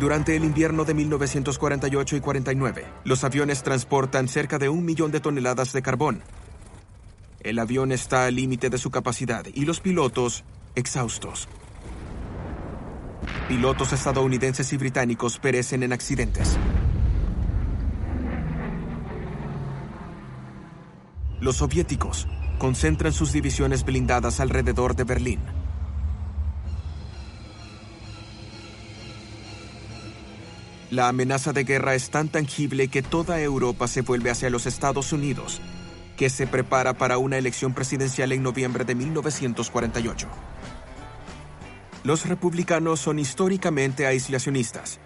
Durante 0.00 0.34
el 0.34 0.44
invierno 0.44 0.86
de 0.86 0.94
1948 0.94 2.16
y 2.16 2.20
49, 2.20 2.86
los 3.04 3.22
aviones 3.22 3.62
transportan 3.62 4.28
cerca 4.28 4.56
de 4.56 4.70
un 4.70 4.82
millón 4.82 5.10
de 5.10 5.20
toneladas 5.20 5.74
de 5.74 5.82
carbón. 5.82 6.22
El 7.40 7.58
avión 7.58 7.92
está 7.92 8.24
al 8.24 8.34
límite 8.34 8.70
de 8.70 8.78
su 8.78 8.90
capacidad 8.90 9.44
y 9.52 9.66
los 9.66 9.80
pilotos 9.80 10.42
exhaustos. 10.74 11.48
Pilotos 13.46 13.92
estadounidenses 13.92 14.72
y 14.72 14.78
británicos 14.78 15.38
perecen 15.38 15.82
en 15.82 15.92
accidentes. 15.92 16.56
Los 21.40 21.56
soviéticos 21.56 22.26
concentran 22.58 23.12
sus 23.12 23.32
divisiones 23.32 23.84
blindadas 23.84 24.40
alrededor 24.40 24.96
de 24.96 25.04
Berlín. 25.04 25.40
La 30.90 31.06
amenaza 31.06 31.52
de 31.52 31.62
guerra 31.62 31.94
es 31.94 32.10
tan 32.10 32.28
tangible 32.28 32.88
que 32.88 33.00
toda 33.00 33.40
Europa 33.40 33.86
se 33.86 34.02
vuelve 34.02 34.28
hacia 34.28 34.50
los 34.50 34.66
Estados 34.66 35.12
Unidos, 35.12 35.60
que 36.16 36.28
se 36.30 36.48
prepara 36.48 36.94
para 36.94 37.16
una 37.16 37.38
elección 37.38 37.74
presidencial 37.74 38.32
en 38.32 38.42
noviembre 38.42 38.84
de 38.84 38.96
1948. 38.96 40.26
Los 42.02 42.26
republicanos 42.26 42.98
son 42.98 43.20
históricamente 43.20 44.04
aislacionistas. 44.04 44.98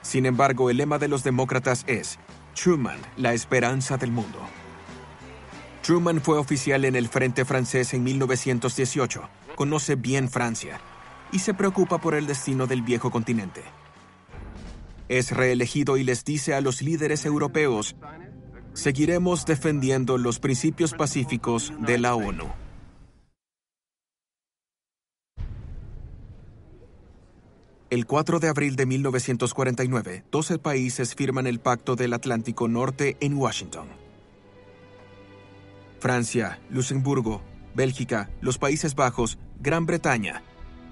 Sin 0.00 0.26
embargo, 0.26 0.70
el 0.70 0.76
lema 0.76 0.98
de 0.98 1.08
los 1.08 1.24
demócratas 1.24 1.82
es 1.88 2.20
Truman, 2.54 3.00
la 3.16 3.34
esperanza 3.34 3.96
del 3.96 4.12
mundo. 4.12 4.38
Truman 5.82 6.20
fue 6.20 6.38
oficial 6.38 6.84
en 6.84 6.94
el 6.94 7.08
Frente 7.08 7.44
francés 7.44 7.94
en 7.94 8.04
1918, 8.04 9.28
conoce 9.56 9.96
bien 9.96 10.30
Francia 10.30 10.80
y 11.32 11.40
se 11.40 11.52
preocupa 11.52 11.98
por 11.98 12.14
el 12.14 12.28
destino 12.28 12.68
del 12.68 12.82
viejo 12.82 13.10
continente 13.10 13.81
es 15.18 15.30
reelegido 15.30 15.98
y 15.98 16.04
les 16.04 16.24
dice 16.24 16.54
a 16.54 16.62
los 16.62 16.80
líderes 16.80 17.26
europeos, 17.26 17.96
seguiremos 18.72 19.44
defendiendo 19.44 20.16
los 20.16 20.38
principios 20.38 20.94
pacíficos 20.94 21.70
de 21.80 21.98
la 21.98 22.14
ONU. 22.14 22.46
El 27.90 28.06
4 28.06 28.40
de 28.40 28.48
abril 28.48 28.74
de 28.74 28.86
1949, 28.86 30.24
12 30.30 30.58
países 30.58 31.14
firman 31.14 31.46
el 31.46 31.60
Pacto 31.60 31.94
del 31.94 32.14
Atlántico 32.14 32.66
Norte 32.66 33.18
en 33.20 33.34
Washington. 33.34 33.88
Francia, 36.00 36.58
Luxemburgo, 36.70 37.42
Bélgica, 37.74 38.30
los 38.40 38.56
Países 38.56 38.94
Bajos, 38.94 39.38
Gran 39.60 39.84
Bretaña, 39.84 40.42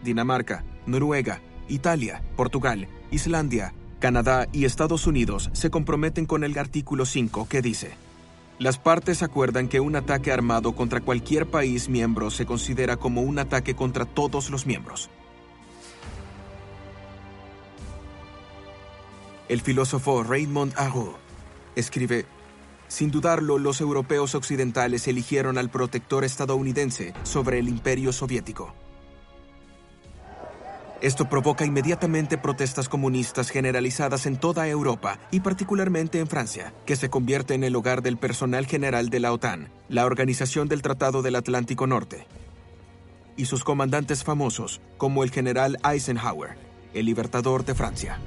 Dinamarca, 0.05 0.63
Noruega, 0.85 1.41
Italia, 1.69 2.23
Portugal, 2.37 2.87
Islandia, 3.11 3.73
Canadá 4.01 4.49
y 4.53 4.65
Estados 4.65 5.07
Unidos 5.07 5.51
se 5.53 5.71
comprometen 5.71 6.27
con 6.27 6.43
el 6.43 6.59
artículo 6.59 7.05
5 7.05 7.47
que 7.49 7.63
dice, 7.63 7.93
las 8.59 8.79
partes 8.79 9.23
acuerdan 9.23 9.69
que 9.69 9.79
un 9.79 9.95
ataque 9.95 10.33
armado 10.33 10.73
contra 10.73 11.01
cualquier 11.01 11.47
país 11.47 11.89
miembro 11.89 12.31
se 12.31 12.47
considera 12.47 12.97
como 12.97 13.21
un 13.21 13.39
ataque 13.39 13.77
contra 13.77 14.07
todos 14.07 14.51
los 14.51 14.67
miembros. 14.67 15.11
El 19.49 19.61
filósofo 19.61 20.23
Raymond 20.23 20.73
Aron 20.77 21.13
escribe, 21.77 22.25
sin 22.89 23.11
dudarlo, 23.11 23.59
los 23.59 23.81
europeos 23.81 24.35
occidentales 24.35 25.09
eligieron 25.09 25.59
al 25.59 25.71
protector 25.71 26.25
estadounidense 26.25 27.15
sobre 27.23 27.59
el 27.59 27.69
imperio 27.69 28.13
soviético. 28.13 28.75
Esto 31.01 31.31
provoca 31.31 31.65
inmediatamente 31.65 32.37
protestas 32.37 32.91
comunistas 32.91 33.49
generalizadas 33.49 34.27
en 34.27 34.37
toda 34.37 34.69
Europa 34.69 35.19
y 35.31 35.41
particularmente 35.41 36.19
en 36.19 36.27
Francia, 36.27 36.75
que 36.85 36.95
se 36.95 37.09
convierte 37.09 37.55
en 37.55 37.65
el 37.65 37.75
hogar 37.75 38.03
del 38.03 38.19
personal 38.19 38.67
general 38.67 39.09
de 39.09 39.21
la 39.21 39.33
OTAN, 39.33 39.73
la 39.89 40.05
Organización 40.05 40.69
del 40.69 40.83
Tratado 40.83 41.23
del 41.23 41.37
Atlántico 41.37 41.87
Norte, 41.87 42.27
y 43.39 43.47
sus 43.47 43.65
comandantes 43.65 44.25
famosos, 44.25 44.83
como 44.99 45.25
el 45.25 45.31
general 45.31 45.79
Eisenhower, 45.91 46.59
el 46.93 47.07
libertador 47.07 47.65
de 47.65 47.75
Francia. 47.75 48.19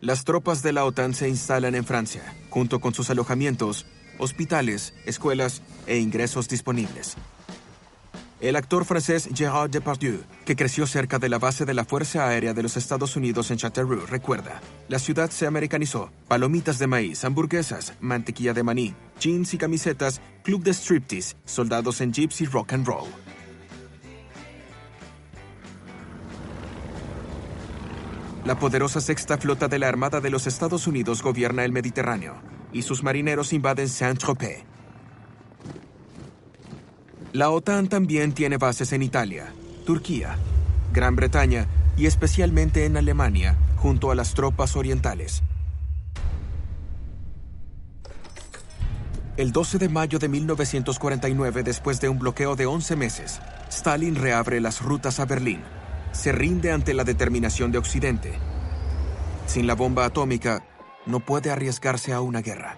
Las 0.00 0.22
tropas 0.22 0.62
de 0.62 0.72
la 0.72 0.84
OTAN 0.84 1.12
se 1.12 1.28
instalan 1.28 1.74
en 1.74 1.84
Francia, 1.84 2.22
junto 2.50 2.80
con 2.80 2.94
sus 2.94 3.10
alojamientos, 3.10 3.84
hospitales, 4.20 4.94
escuelas 5.06 5.62
e 5.88 5.98
ingresos 5.98 6.48
disponibles. 6.48 7.16
El 8.38 8.54
actor 8.56 8.84
francés 8.84 9.30
Gérard 9.32 9.70
Depardieu, 9.70 10.20
que 10.44 10.56
creció 10.56 10.86
cerca 10.86 11.18
de 11.18 11.30
la 11.30 11.38
base 11.38 11.64
de 11.64 11.72
la 11.72 11.86
Fuerza 11.86 12.28
Aérea 12.28 12.52
de 12.52 12.62
los 12.62 12.76
Estados 12.76 13.16
Unidos 13.16 13.50
en 13.50 13.56
Châteauroux, 13.56 14.10
recuerda, 14.10 14.60
la 14.88 14.98
ciudad 14.98 15.30
se 15.30 15.46
americanizó, 15.46 16.10
palomitas 16.28 16.78
de 16.78 16.86
maíz, 16.86 17.24
hamburguesas, 17.24 17.94
mantequilla 18.00 18.52
de 18.52 18.62
maní, 18.62 18.94
jeans 19.18 19.54
y 19.54 19.58
camisetas, 19.58 20.20
club 20.42 20.62
de 20.62 20.74
striptease, 20.74 21.34
soldados 21.46 22.02
en 22.02 22.12
jeeps 22.12 22.42
y 22.42 22.44
rock 22.44 22.74
and 22.74 22.86
roll. 22.86 23.08
La 28.44 28.58
poderosa 28.58 29.00
sexta 29.00 29.38
flota 29.38 29.66
de 29.66 29.78
la 29.78 29.88
Armada 29.88 30.20
de 30.20 30.28
los 30.28 30.46
Estados 30.46 30.86
Unidos 30.86 31.22
gobierna 31.22 31.64
el 31.64 31.72
Mediterráneo, 31.72 32.34
y 32.70 32.82
sus 32.82 33.02
marineros 33.02 33.54
invaden 33.54 33.88
Saint-Tropez, 33.88 34.66
la 37.36 37.50
OTAN 37.50 37.88
también 37.88 38.32
tiene 38.32 38.56
bases 38.56 38.94
en 38.94 39.02
Italia, 39.02 39.52
Turquía, 39.84 40.38
Gran 40.94 41.16
Bretaña 41.16 41.66
y 41.94 42.06
especialmente 42.06 42.86
en 42.86 42.96
Alemania, 42.96 43.58
junto 43.76 44.10
a 44.10 44.14
las 44.14 44.32
tropas 44.32 44.74
orientales. 44.74 45.42
El 49.36 49.52
12 49.52 49.76
de 49.76 49.90
mayo 49.90 50.18
de 50.18 50.30
1949, 50.30 51.62
después 51.62 52.00
de 52.00 52.08
un 52.08 52.18
bloqueo 52.18 52.56
de 52.56 52.64
11 52.64 52.96
meses, 52.96 53.38
Stalin 53.68 54.14
reabre 54.14 54.58
las 54.62 54.80
rutas 54.80 55.20
a 55.20 55.26
Berlín. 55.26 55.60
Se 56.12 56.32
rinde 56.32 56.72
ante 56.72 56.94
la 56.94 57.04
determinación 57.04 57.70
de 57.70 57.76
Occidente. 57.76 58.32
Sin 59.46 59.66
la 59.66 59.74
bomba 59.74 60.06
atómica, 60.06 60.66
no 61.04 61.20
puede 61.20 61.50
arriesgarse 61.50 62.14
a 62.14 62.22
una 62.22 62.40
guerra. 62.40 62.76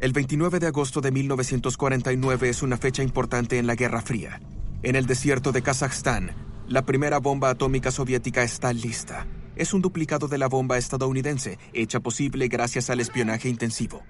El 0.00 0.14
29 0.14 0.60
de 0.60 0.66
agosto 0.66 1.02
de 1.02 1.10
1949 1.10 2.48
es 2.48 2.62
una 2.62 2.78
fecha 2.78 3.02
importante 3.02 3.58
en 3.58 3.66
la 3.66 3.74
Guerra 3.74 4.00
Fría. 4.00 4.40
En 4.82 4.96
el 4.96 5.04
desierto 5.04 5.52
de 5.52 5.60
Kazajstán, 5.60 6.30
la 6.66 6.86
primera 6.86 7.18
bomba 7.18 7.50
atómica 7.50 7.90
soviética 7.90 8.42
está 8.42 8.72
lista. 8.72 9.26
Es 9.56 9.74
un 9.74 9.82
duplicado 9.82 10.26
de 10.26 10.38
la 10.38 10.48
bomba 10.48 10.78
estadounidense, 10.78 11.58
hecha 11.74 12.00
posible 12.00 12.48
gracias 12.48 12.88
al 12.88 13.00
espionaje 13.00 13.50
intensivo. 13.50 14.02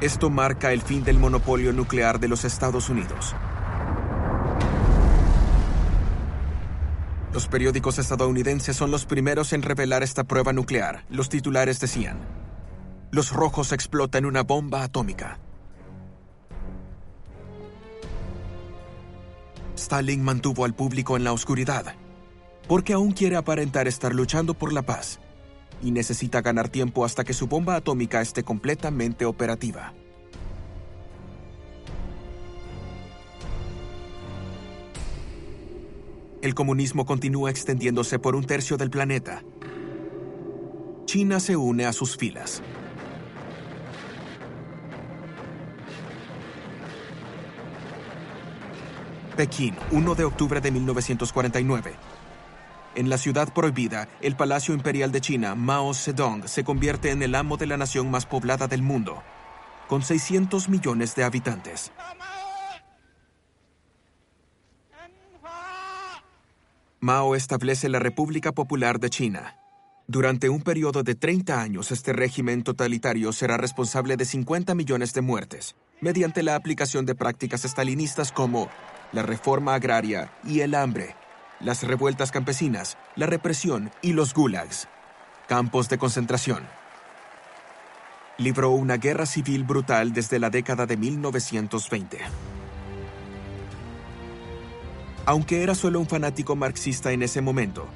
Esto 0.00 0.28
marca 0.28 0.72
el 0.72 0.82
fin 0.82 1.04
del 1.04 1.18
monopolio 1.18 1.72
nuclear 1.72 2.18
de 2.18 2.26
los 2.26 2.44
Estados 2.44 2.88
Unidos. 2.90 3.36
Los 7.32 7.46
periódicos 7.46 8.00
estadounidenses 8.00 8.76
son 8.76 8.90
los 8.90 9.06
primeros 9.06 9.52
en 9.52 9.62
revelar 9.62 10.02
esta 10.02 10.24
prueba 10.24 10.52
nuclear. 10.52 11.04
Los 11.08 11.28
titulares 11.28 11.78
decían, 11.78 12.43
los 13.14 13.32
rojos 13.32 13.70
explotan 13.70 14.24
una 14.24 14.42
bomba 14.42 14.82
atómica. 14.82 15.38
Stalin 19.76 20.20
mantuvo 20.24 20.64
al 20.64 20.74
público 20.74 21.16
en 21.16 21.22
la 21.22 21.32
oscuridad. 21.32 21.94
porque 22.66 22.94
aún 22.94 23.12
quiere 23.12 23.36
aparentar 23.36 23.86
estar 23.86 24.14
luchando 24.14 24.54
por 24.54 24.72
la 24.72 24.80
paz 24.80 25.20
y 25.82 25.90
necesita 25.90 26.40
ganar 26.40 26.70
tiempo 26.70 27.04
hasta 27.04 27.22
que 27.22 27.34
su 27.34 27.46
bomba 27.46 27.76
atómica 27.76 28.22
esté 28.22 28.42
completamente 28.42 29.26
operativa. 29.26 29.92
El 36.40 36.54
comunismo 36.54 37.04
continúa 37.04 37.50
extendiéndose 37.50 38.18
por 38.18 38.34
un 38.34 38.46
tercio 38.46 38.78
del 38.78 38.88
planeta. 38.88 39.42
China 41.04 41.38
se 41.38 41.54
une 41.54 41.84
a 41.84 41.92
sus 41.92 42.16
filas. 42.16 42.62
Pekín, 49.34 49.74
1 49.90 50.14
de 50.14 50.24
octubre 50.24 50.60
de 50.60 50.70
1949. 50.70 51.94
En 52.94 53.08
la 53.08 53.18
ciudad 53.18 53.52
prohibida, 53.52 54.08
el 54.20 54.36
Palacio 54.36 54.74
Imperial 54.74 55.10
de 55.10 55.20
China, 55.20 55.56
Mao 55.56 55.92
Zedong, 55.92 56.46
se 56.46 56.62
convierte 56.62 57.10
en 57.10 57.22
el 57.22 57.34
amo 57.34 57.56
de 57.56 57.66
la 57.66 57.76
nación 57.76 58.10
más 58.10 58.26
poblada 58.26 58.68
del 58.68 58.82
mundo, 58.82 59.22
con 59.88 60.02
600 60.02 60.68
millones 60.68 61.16
de 61.16 61.24
habitantes. 61.24 61.90
Mao 67.00 67.34
establece 67.34 67.88
la 67.88 67.98
República 67.98 68.52
Popular 68.52 69.00
de 69.00 69.10
China. 69.10 69.56
Durante 70.06 70.48
un 70.48 70.62
periodo 70.62 71.02
de 71.02 71.14
30 71.14 71.60
años, 71.60 71.90
este 71.90 72.12
régimen 72.12 72.62
totalitario 72.62 73.32
será 73.32 73.56
responsable 73.56 74.16
de 74.16 74.24
50 74.24 74.74
millones 74.74 75.12
de 75.12 75.20
muertes, 75.22 75.74
mediante 76.00 76.42
la 76.42 76.54
aplicación 76.54 77.04
de 77.06 77.14
prácticas 77.14 77.64
estalinistas 77.64 78.30
como 78.30 78.68
la 79.14 79.22
reforma 79.22 79.74
agraria 79.74 80.28
y 80.44 80.60
el 80.60 80.74
hambre, 80.74 81.14
las 81.60 81.84
revueltas 81.84 82.32
campesinas, 82.32 82.98
la 83.14 83.26
represión 83.26 83.92
y 84.02 84.12
los 84.12 84.34
gulags, 84.34 84.88
campos 85.46 85.88
de 85.88 85.98
concentración. 85.98 86.64
Libró 88.38 88.70
una 88.70 88.96
guerra 88.96 89.24
civil 89.24 89.62
brutal 89.62 90.12
desde 90.12 90.40
la 90.40 90.50
década 90.50 90.86
de 90.86 90.96
1920. 90.96 92.18
Aunque 95.26 95.62
era 95.62 95.76
solo 95.76 96.00
un 96.00 96.08
fanático 96.08 96.56
marxista 96.56 97.12
en 97.12 97.22
ese 97.22 97.40
momento, 97.40 97.86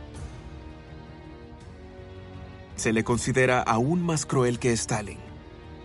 se 2.76 2.92
le 2.92 3.02
considera 3.02 3.60
aún 3.60 4.02
más 4.02 4.24
cruel 4.24 4.60
que 4.60 4.70
Stalin. 4.70 5.18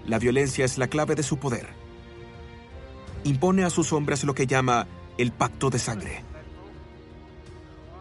La 0.06 0.19
violencia 0.19 0.63
es 0.63 0.78
la 0.78 0.88
clave 0.88 1.15
de 1.15 1.24
su 1.24 1.38
poder. 1.38 1.69
Impone 3.24 3.63
a 3.63 3.72
sus 3.72 3.93
hombres 3.93 4.24
lo 4.26 4.36
que 4.36 4.46
llama 4.46 4.86
el 5.17 5.32
pacto 5.32 5.69
de 5.69 5.80
sangre 5.80 6.23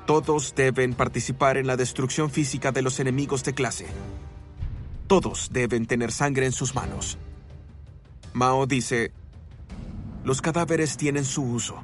todos 0.07 0.55
deben 0.55 0.95
participar 0.95 1.57
en 1.57 1.67
la 1.67 1.77
destrucción 1.77 2.29
física 2.29 2.73
de 2.73 2.83
los 2.83 2.99
enemigos 2.99 3.45
de 3.45 3.55
clase. 3.55 3.87
Todos 5.07 5.51
deben 5.53 5.87
tener 5.87 6.11
sangre 6.11 6.47
en 6.47 6.53
sus 6.53 6.75
manos. 6.75 7.19
Mao 8.33 8.67
dice, 8.67 9.13
los 10.25 10.43
cadáveres 10.43 10.97
tienen 10.97 11.25
su 11.25 11.43
uso. 11.43 11.83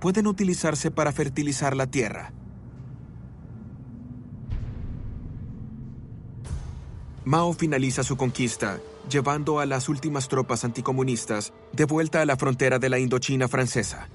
Pueden 0.00 0.26
utilizarse 0.26 0.90
para 0.90 1.12
fertilizar 1.12 1.76
la 1.76 1.86
tierra. 1.86 2.32
Mao 7.24 7.52
finaliza 7.54 8.02
su 8.02 8.16
conquista, 8.16 8.80
llevando 9.08 9.60
a 9.60 9.66
las 9.66 9.88
últimas 9.88 10.28
tropas 10.28 10.64
anticomunistas 10.64 11.52
de 11.72 11.84
vuelta 11.84 12.20
a 12.20 12.26
la 12.26 12.36
frontera 12.36 12.78
de 12.78 12.90
la 12.90 12.98
Indochina 12.98 13.48
francesa. 13.48 14.08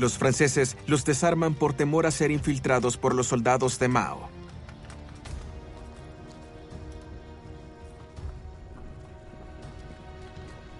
Los 0.00 0.16
franceses 0.16 0.78
los 0.86 1.04
desarman 1.04 1.52
por 1.52 1.74
temor 1.74 2.06
a 2.06 2.10
ser 2.10 2.30
infiltrados 2.30 2.96
por 2.96 3.14
los 3.14 3.26
soldados 3.26 3.78
de 3.78 3.88
Mao. 3.88 4.30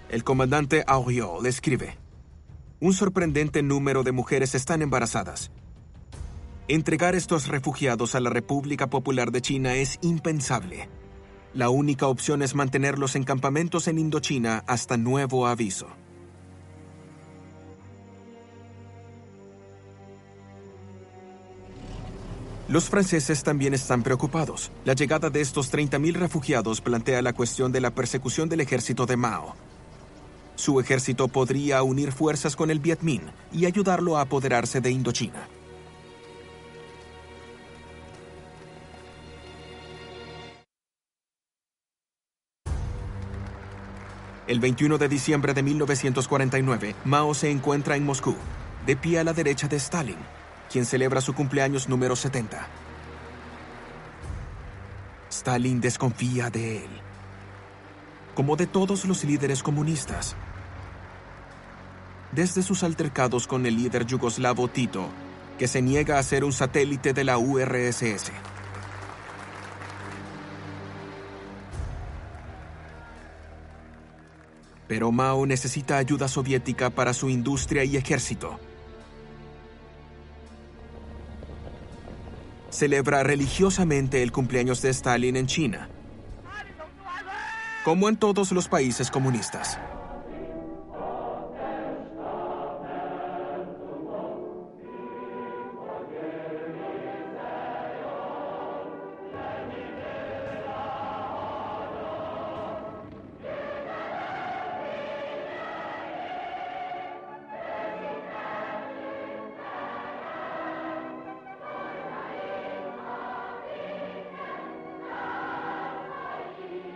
El 0.09 0.23
comandante 0.23 0.83
Auriol 0.87 1.45
escribe, 1.45 1.99
un 2.79 2.93
sorprendente 2.93 3.61
número 3.61 4.01
de 4.01 4.11
mujeres 4.11 4.55
están 4.55 4.81
embarazadas. 4.81 5.51
Entregar 6.67 7.13
estos 7.13 7.47
refugiados 7.47 8.15
a 8.15 8.21
la 8.21 8.31
República 8.31 8.89
Popular 8.89 9.31
de 9.31 9.41
China 9.43 9.75
es 9.75 9.99
impensable. 10.01 10.89
La 11.53 11.69
única 11.69 12.07
opción 12.07 12.41
es 12.41 12.55
mantenerlos 12.55 13.15
en 13.15 13.23
campamentos 13.23 13.87
en 13.87 13.99
Indochina 13.99 14.63
hasta 14.65 14.97
nuevo 14.97 15.45
aviso. 15.45 16.00
Los 22.71 22.85
franceses 22.85 23.43
también 23.43 23.73
están 23.73 24.01
preocupados. 24.01 24.71
La 24.85 24.93
llegada 24.93 25.29
de 25.29 25.41
estos 25.41 25.73
30.000 25.73 26.13
refugiados 26.13 26.79
plantea 26.79 27.21
la 27.21 27.33
cuestión 27.33 27.73
de 27.73 27.81
la 27.81 27.91
persecución 27.91 28.47
del 28.47 28.61
ejército 28.61 29.05
de 29.05 29.17
Mao. 29.17 29.57
Su 30.55 30.79
ejército 30.79 31.27
podría 31.27 31.83
unir 31.83 32.13
fuerzas 32.13 32.55
con 32.55 32.71
el 32.71 32.79
Viet 32.79 33.01
Minh 33.01 33.29
y 33.51 33.65
ayudarlo 33.65 34.15
a 34.15 34.21
apoderarse 34.21 34.79
de 34.79 34.89
Indochina. 34.89 35.49
El 44.47 44.61
21 44.61 44.97
de 44.97 45.09
diciembre 45.09 45.53
de 45.53 45.61
1949, 45.61 46.95
Mao 47.03 47.33
se 47.33 47.51
encuentra 47.51 47.97
en 47.97 48.05
Moscú, 48.05 48.37
de 48.85 48.95
pie 48.95 49.19
a 49.19 49.25
la 49.25 49.33
derecha 49.33 49.67
de 49.67 49.75
Stalin, 49.75 50.15
quien 50.71 50.85
celebra 50.85 51.19
su 51.21 51.33
cumpleaños 51.33 51.89
número 51.89 52.15
70. 52.15 52.65
Stalin 55.29 55.81
desconfía 55.81 56.49
de 56.49 56.77
él, 56.77 56.89
como 58.35 58.55
de 58.55 58.67
todos 58.67 59.05
los 59.05 59.23
líderes 59.23 59.63
comunistas. 59.63 60.35
Desde 62.31 62.63
sus 62.63 62.83
altercados 62.83 63.47
con 63.47 63.65
el 63.65 63.75
líder 63.75 64.05
yugoslavo 64.05 64.69
Tito, 64.69 65.09
que 65.59 65.67
se 65.67 65.81
niega 65.81 66.17
a 66.17 66.23
ser 66.23 66.43
un 66.45 66.53
satélite 66.53 67.13
de 67.13 67.23
la 67.25 67.37
URSS. 67.37 68.31
Pero 74.87 75.11
Mao 75.11 75.45
necesita 75.45 75.97
ayuda 75.97 76.27
soviética 76.27 76.89
para 76.89 77.13
su 77.13 77.29
industria 77.29 77.83
y 77.83 77.97
ejército. 77.97 78.59
Celebra 82.71 83.21
religiosamente 83.23 84.23
el 84.23 84.31
cumpleaños 84.31 84.81
de 84.81 84.89
Stalin 84.89 85.35
en 85.35 85.45
China, 85.45 85.89
como 87.85 88.09
en 88.09 88.17
todos 88.17 88.51
los 88.51 88.67
países 88.67 89.11
comunistas. 89.11 89.79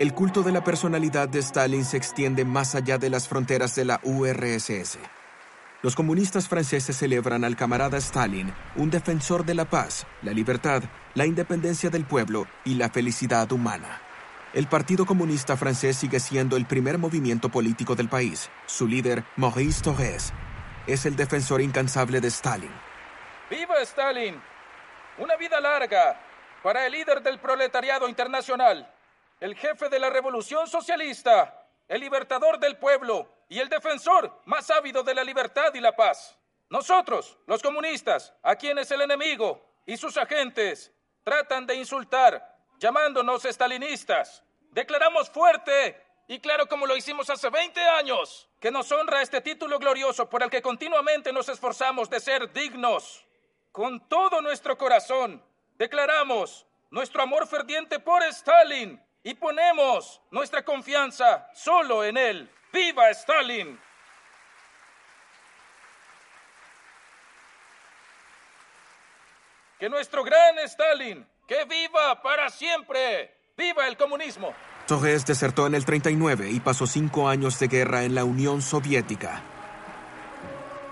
El 0.05 0.13
culto 0.13 0.43
de 0.43 0.51
la 0.51 0.63
personalidad 0.63 1.27
de 1.27 1.39
Stalin 1.39 1.83
se 1.83 1.97
extiende 1.97 2.45
más 2.45 2.75
allá 2.75 2.99
de 2.99 3.09
las 3.09 3.27
fronteras 3.27 3.73
de 3.73 3.85
la 3.85 3.99
URSS. 4.03 4.99
Los 5.81 5.95
comunistas 5.95 6.47
franceses 6.47 6.95
celebran 6.95 7.43
al 7.43 7.55
camarada 7.55 7.97
Stalin, 7.97 8.53
un 8.75 8.91
defensor 8.91 9.43
de 9.45 9.55
la 9.55 9.65
paz, 9.65 10.05
la 10.21 10.31
libertad, 10.31 10.83
la 11.15 11.25
independencia 11.25 11.89
del 11.89 12.05
pueblo 12.05 12.45
y 12.65 12.75
la 12.75 12.89
felicidad 12.89 13.51
humana. 13.51 13.99
El 14.53 14.67
Partido 14.67 15.07
Comunista 15.07 15.57
Francés 15.57 15.97
sigue 15.97 16.19
siendo 16.19 16.55
el 16.55 16.67
primer 16.67 16.99
movimiento 16.99 17.49
político 17.49 17.95
del 17.95 18.07
país. 18.07 18.51
Su 18.67 18.87
líder, 18.87 19.23
Maurice 19.37 19.81
Torres, 19.81 20.33
es 20.85 21.07
el 21.07 21.15
defensor 21.15 21.61
incansable 21.61 22.21
de 22.21 22.27
Stalin. 22.27 22.71
¡Viva 23.49 23.81
Stalin! 23.81 24.35
Una 25.17 25.35
vida 25.35 25.59
larga 25.59 26.21
para 26.61 26.85
el 26.85 26.91
líder 26.91 27.23
del 27.23 27.39
proletariado 27.39 28.07
internacional 28.07 28.87
el 29.39 29.55
jefe 29.55 29.89
de 29.89 29.99
la 29.99 30.09
revolución 30.09 30.67
socialista, 30.67 31.67
el 31.87 32.01
libertador 32.01 32.59
del 32.59 32.77
pueblo 32.77 33.29
y 33.49 33.59
el 33.59 33.69
defensor 33.69 34.41
más 34.45 34.69
ávido 34.69 35.03
de 35.03 35.13
la 35.13 35.23
libertad 35.23 35.73
y 35.73 35.79
la 35.79 35.95
paz. 35.95 36.37
Nosotros, 36.69 37.37
los 37.45 37.61
comunistas, 37.61 38.33
a 38.41 38.55
quienes 38.55 38.89
el 38.91 39.01
enemigo 39.01 39.61
y 39.85 39.97
sus 39.97 40.17
agentes 40.17 40.91
tratan 41.23 41.65
de 41.65 41.75
insultar 41.75 42.55
llamándonos 42.79 43.45
estalinistas. 43.45 44.43
Declaramos 44.71 45.29
fuerte 45.29 46.01
y 46.27 46.39
claro 46.39 46.67
como 46.67 46.87
lo 46.87 46.97
hicimos 46.97 47.29
hace 47.29 47.49
20 47.49 47.79
años, 47.81 48.49
que 48.59 48.71
nos 48.71 48.91
honra 48.91 49.21
este 49.21 49.41
título 49.41 49.77
glorioso 49.77 50.27
por 50.27 50.41
el 50.41 50.49
que 50.49 50.61
continuamente 50.61 51.31
nos 51.31 51.49
esforzamos 51.49 52.09
de 52.09 52.19
ser 52.19 52.51
dignos. 52.51 53.25
Con 53.71 54.07
todo 54.09 54.41
nuestro 54.41 54.77
corazón, 54.77 55.43
declaramos 55.75 56.65
nuestro 56.89 57.21
amor 57.21 57.47
ferviente 57.47 57.99
por 57.99 58.23
Stalin 58.23 59.04
y 59.25 59.33
ponemos 59.33 60.21
nuestra 60.29 60.63
confianza 60.63 61.49
solo 61.53 62.03
en 62.03 62.15
él. 62.15 62.49
¡Viva 62.71 63.09
Stalin! 63.09 63.77
Que 69.79 69.89
nuestro 69.89 70.23
gran 70.23 70.59
Stalin, 70.59 71.27
que 71.47 71.65
viva 71.65 72.21
para 72.21 72.49
siempre. 72.49 73.35
¡Viva 73.57 73.87
el 73.87 73.97
comunismo! 73.97 74.53
Torres 74.85 75.25
desertó 75.25 75.65
en 75.65 75.73
el 75.73 75.85
39 75.85 76.51
y 76.51 76.59
pasó 76.59 76.85
cinco 76.85 77.27
años 77.27 77.57
de 77.57 77.67
guerra 77.67 78.03
en 78.03 78.13
la 78.13 78.25
Unión 78.25 78.61
Soviética. 78.61 79.41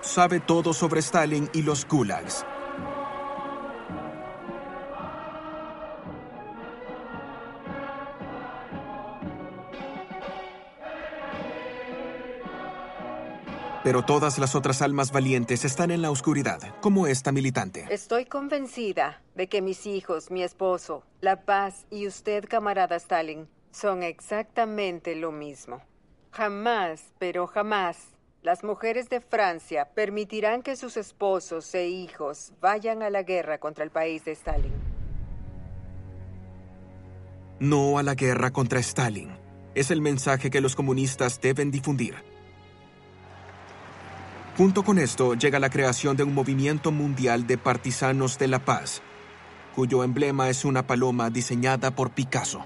Sabe 0.02 0.40
todo 0.40 0.74
sobre 0.74 1.02
Stalin 1.02 1.52
y 1.54 1.62
los 1.62 1.88
gulags. 1.88 2.44
Pero 13.84 14.04
todas 14.04 14.40
las 14.40 14.56
otras 14.56 14.82
almas 14.82 15.12
valientes 15.12 15.66
están 15.66 15.92
en 15.92 16.02
la 16.02 16.10
oscuridad, 16.10 16.60
como 16.80 17.06
esta 17.06 17.34
militante. 17.34 17.86
Estoy 17.90 18.26
convencida 18.26 19.22
de 19.36 19.48
que 19.48 19.62
mis 19.62 19.86
hijos, 19.86 20.32
mi 20.32 20.42
esposo, 20.42 21.04
La 21.20 21.44
Paz 21.44 21.86
y 21.92 22.08
usted, 22.08 22.46
camarada 22.48 22.96
Stalin, 22.96 23.50
son 23.72 24.04
exactamente 24.04 25.16
lo 25.16 25.34
mismo. 25.34 25.82
Jamás, 26.32 27.14
pero 27.20 27.46
jamás, 27.46 27.98
las 28.42 28.64
mujeres 28.64 29.10
de 29.10 29.20
Francia 29.20 29.90
permitirán 29.94 30.62
que 30.64 30.76
sus 30.76 30.96
esposos 30.96 31.74
e 31.76 31.90
hijos 31.90 32.54
vayan 32.62 33.04
a 33.04 33.10
la 33.10 33.24
guerra 33.24 33.58
contra 33.58 33.84
el 33.84 33.90
país 33.90 34.24
de 34.24 34.32
Stalin. 34.32 34.74
No 37.60 37.98
a 37.98 38.04
la 38.04 38.16
guerra 38.16 38.52
contra 38.52 38.80
Stalin. 38.80 39.30
Es 39.76 39.92
el 39.92 40.02
mensaje 40.02 40.50
que 40.50 40.62
los 40.62 40.76
comunistas 40.76 41.40
deben 41.42 41.72
difundir. 41.72 42.33
Junto 44.56 44.84
con 44.84 45.00
esto 45.00 45.34
llega 45.34 45.58
la 45.58 45.72
creación 45.72 46.16
de 46.16 46.22
un 46.22 46.36
movimiento 46.36 46.92
mundial 46.92 47.48
de 47.48 47.58
partisanos 47.58 48.38
de 48.38 48.48
la 48.48 48.64
paz, 48.64 49.02
cuyo 49.76 50.04
emblema 50.04 50.48
es 50.48 50.64
una 50.64 50.86
paloma 50.86 51.32
diseñada 51.32 51.96
por 51.96 52.12
Picasso. 52.12 52.64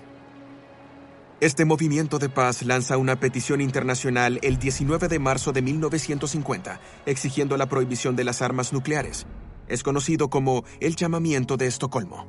Este 1.40 1.64
movimiento 1.64 2.20
de 2.20 2.28
paz 2.28 2.64
lanza 2.64 2.98
una 2.98 3.18
petición 3.22 3.62
internacional 3.62 4.38
el 4.42 4.58
19 4.58 5.08
de 5.08 5.20
marzo 5.20 5.54
de 5.54 5.62
1950, 5.62 6.82
exigiendo 7.06 7.56
la 7.56 7.68
prohibición 7.70 8.18
de 8.18 8.26
las 8.26 8.42
armas 8.42 8.74
nucleares. 8.74 9.26
Es 9.70 9.82
conocido 9.82 10.30
como 10.30 10.66
el 10.82 10.98
llamamiento 10.98 11.56
de 11.56 11.68
Estocolmo. 11.68 12.28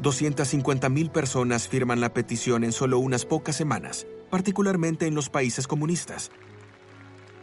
250.000 0.00 1.10
personas 1.10 1.66
firman 1.66 2.00
la 2.00 2.14
petición 2.14 2.62
en 2.62 2.70
solo 2.70 3.00
unas 3.00 3.24
pocas 3.24 3.56
semanas, 3.56 4.06
particularmente 4.30 5.08
en 5.08 5.16
los 5.16 5.28
países 5.28 5.66
comunistas. 5.66 6.30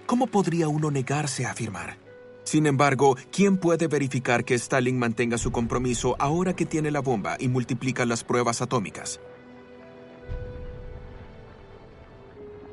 ¿Cómo 0.05 0.27
podría 0.27 0.67
uno 0.67 0.91
negarse 0.91 1.45
a 1.45 1.53
firmar? 1.53 1.97
Sin 2.43 2.67
embargo, 2.67 3.15
¿quién 3.31 3.57
puede 3.57 3.87
verificar 3.87 4.45
que 4.45 4.53
Stalin 4.53 4.99
mantenga 4.99 5.39
su 5.39 5.51
compromiso 5.51 6.15
ahora 6.19 6.55
que 6.55 6.67
tiene 6.67 6.91
la 6.91 6.99
bomba 6.99 7.37
y 7.39 7.47
multiplica 7.47 8.05
las 8.05 8.23
pruebas 8.23 8.61
atómicas? 8.61 9.19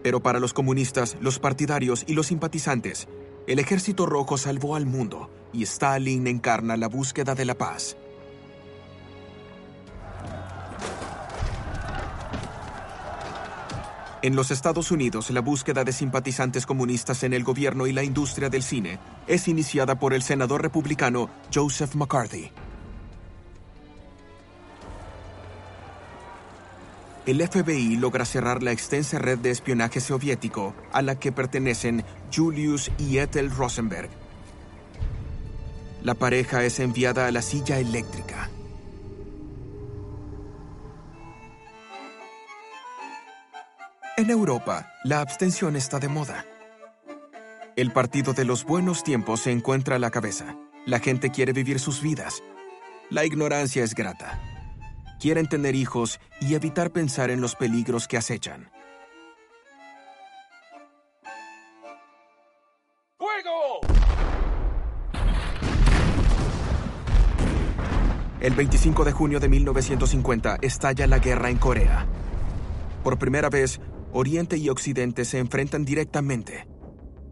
Pero 0.03 0.21
para 0.21 0.41
los 0.41 0.53
comunistas, 0.53 1.17
los 1.21 1.39
partidarios 1.39 2.05
y 2.07 2.13
los 2.13 2.27
simpatizantes, 2.27 3.09
el 3.47 3.59
ejército 3.61 4.05
rojo 4.05 4.37
salvó 4.37 4.77
al 4.77 4.85
mundo 4.85 5.31
y 5.55 5.63
Stalin 5.63 6.27
encarna 6.27 6.77
la 6.77 6.89
búsqueda 6.89 7.35
de 7.35 7.47
la 7.47 7.57
paz. 7.57 7.97
En 14.23 14.37
los 14.37 14.53
Estados 14.53 14.93
Unidos, 14.93 15.31
la 15.31 15.41
búsqueda 15.41 15.83
de 15.83 15.93
simpatizantes 15.93 16.65
comunistas 16.65 17.25
en 17.25 17.33
el 17.33 17.43
gobierno 17.43 17.89
y 17.89 17.93
la 17.93 18.05
industria 18.05 18.49
del 18.49 18.63
cine 18.63 19.01
es 19.27 19.49
iniciada 19.49 19.97
por 19.97 20.15
el 20.15 20.23
senador 20.23 20.63
republicano 20.63 21.29
Joseph 21.53 21.97
McCarthy. 21.97 22.53
El 27.27 27.41
FBI 27.41 27.97
logra 27.97 28.25
cerrar 28.25 28.63
la 28.63 28.71
extensa 28.71 29.19
red 29.19 29.39
de 29.39 29.51
espionaje 29.51 30.01
soviético 30.01 30.73
a 30.93 31.03
la 31.03 31.19
que 31.19 31.33
pertenecen 31.33 32.05
Julius 32.33 32.93
y 32.99 33.19
Ethel 33.19 33.51
Rosenberg. 33.51 34.09
La 36.05 36.15
pareja 36.15 36.63
es 36.65 36.79
enviada 36.79 37.27
a 37.27 37.33
la 37.33 37.43
silla 37.43 37.81
eléctrica. 37.81 38.52
En 44.23 44.31
Europa, 44.31 44.89
la 45.03 45.21
abstención 45.21 45.75
está 45.75 45.99
de 45.99 46.07
moda. 46.07 46.47
El 47.75 47.91
partido 47.91 48.33
de 48.33 48.45
los 48.45 48.63
buenos 48.63 49.03
tiempos 49.03 49.41
se 49.41 49.51
encuentra 49.51 49.97
a 49.97 49.99
la 49.99 50.13
cabeza. 50.13 50.57
La 50.87 51.01
gente 51.01 51.33
quiere 51.33 51.53
vivir 51.53 51.81
sus 51.81 52.01
vidas. 52.01 52.41
La 53.11 53.25
ignorancia 53.25 53.83
es 53.83 53.97
grata. 53.97 54.41
Quieren 55.19 55.49
tener 55.49 55.75
hijos 55.75 56.21
y 56.41 56.55
evitar 56.55 56.93
pensar 56.93 57.33
en 57.33 57.41
los 57.41 57.57
peligros 57.57 58.07
que 58.07 58.17
acechan. 58.17 58.71
¡Fuego! 63.19 63.81
El 68.39 68.55
25 68.55 69.05
de 69.05 69.11
junio 69.11 69.41
de 69.41 69.49
1950 69.49 70.59
estalla 70.63 71.09
la 71.09 71.19
guerra 71.19 71.51
en 71.51 71.59
Corea. 71.59 72.07
Por 73.03 73.19
primera 73.19 73.51
vez, 73.51 73.81
Oriente 74.15 74.59
y 74.59 74.69
Occidente 74.69 75.25
se 75.25 75.39
enfrentan 75.39 75.87
directamente. 75.87 76.67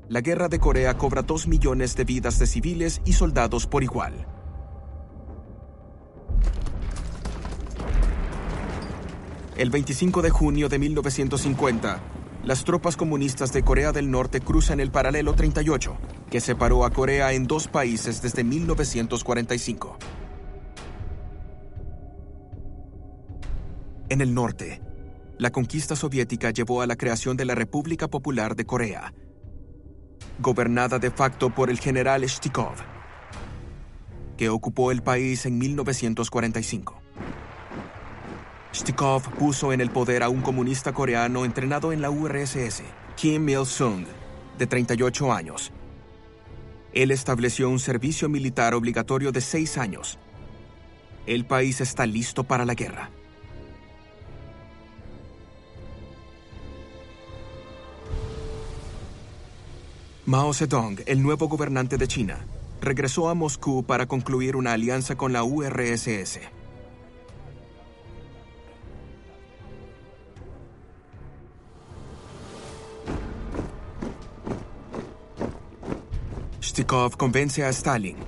La 0.08 0.22
guerra 0.22 0.48
de 0.48 0.58
Corea 0.58 0.96
cobra 0.96 1.20
dos 1.20 1.46
millones 1.46 1.94
de 1.94 2.04
vidas 2.04 2.38
de 2.38 2.46
civiles 2.46 3.02
y 3.04 3.12
soldados 3.12 3.66
por 3.66 3.82
igual. 3.82 4.26
El 9.58 9.68
25 9.68 10.22
de 10.22 10.30
junio 10.30 10.70
de 10.70 10.78
1950, 10.78 12.00
las 12.44 12.64
tropas 12.64 12.96
comunistas 12.96 13.52
de 13.52 13.62
Corea 13.62 13.92
del 13.92 14.10
Norte 14.10 14.40
cruzan 14.40 14.80
el 14.80 14.90
paralelo 14.90 15.34
38, 15.34 15.98
que 16.30 16.40
separó 16.40 16.86
a 16.86 16.90
Corea 16.90 17.34
en 17.34 17.46
dos 17.46 17.68
países 17.68 18.22
desde 18.22 18.42
1945. 18.42 19.98
En 24.08 24.22
el 24.22 24.32
norte, 24.32 24.80
la 25.40 25.50
conquista 25.50 25.96
soviética 25.96 26.50
llevó 26.50 26.82
a 26.82 26.86
la 26.86 26.96
creación 26.96 27.34
de 27.34 27.46
la 27.46 27.54
República 27.54 28.08
Popular 28.08 28.54
de 28.54 28.66
Corea, 28.66 29.14
gobernada 30.38 30.98
de 30.98 31.10
facto 31.10 31.48
por 31.48 31.70
el 31.70 31.80
general 31.80 32.22
Shtikov, 32.22 32.74
que 34.36 34.50
ocupó 34.50 34.92
el 34.92 35.02
país 35.02 35.46
en 35.46 35.56
1945. 35.56 37.00
Shtikov 38.74 39.34
puso 39.38 39.72
en 39.72 39.80
el 39.80 39.88
poder 39.90 40.22
a 40.22 40.28
un 40.28 40.42
comunista 40.42 40.92
coreano 40.92 41.46
entrenado 41.46 41.90
en 41.94 42.02
la 42.02 42.10
URSS, 42.10 42.82
Kim 43.16 43.48
Il-sung, 43.48 44.04
de 44.58 44.66
38 44.66 45.32
años. 45.32 45.72
Él 46.92 47.10
estableció 47.10 47.70
un 47.70 47.78
servicio 47.78 48.28
militar 48.28 48.74
obligatorio 48.74 49.32
de 49.32 49.40
seis 49.40 49.78
años. 49.78 50.18
El 51.24 51.46
país 51.46 51.80
está 51.80 52.04
listo 52.04 52.44
para 52.44 52.66
la 52.66 52.74
guerra. 52.74 53.08
Mao 60.30 60.54
Zedong, 60.54 61.00
el 61.06 61.24
nuevo 61.24 61.48
gobernante 61.48 61.98
de 61.98 62.06
China, 62.06 62.38
regresó 62.80 63.28
a 63.28 63.34
Moscú 63.34 63.82
para 63.82 64.06
concluir 64.06 64.54
una 64.54 64.74
alianza 64.74 65.16
con 65.16 65.32
la 65.32 65.42
URSS. 65.42 66.38
Shtikov 76.60 77.16
convence 77.16 77.64
a 77.64 77.70
Stalin, 77.70 78.18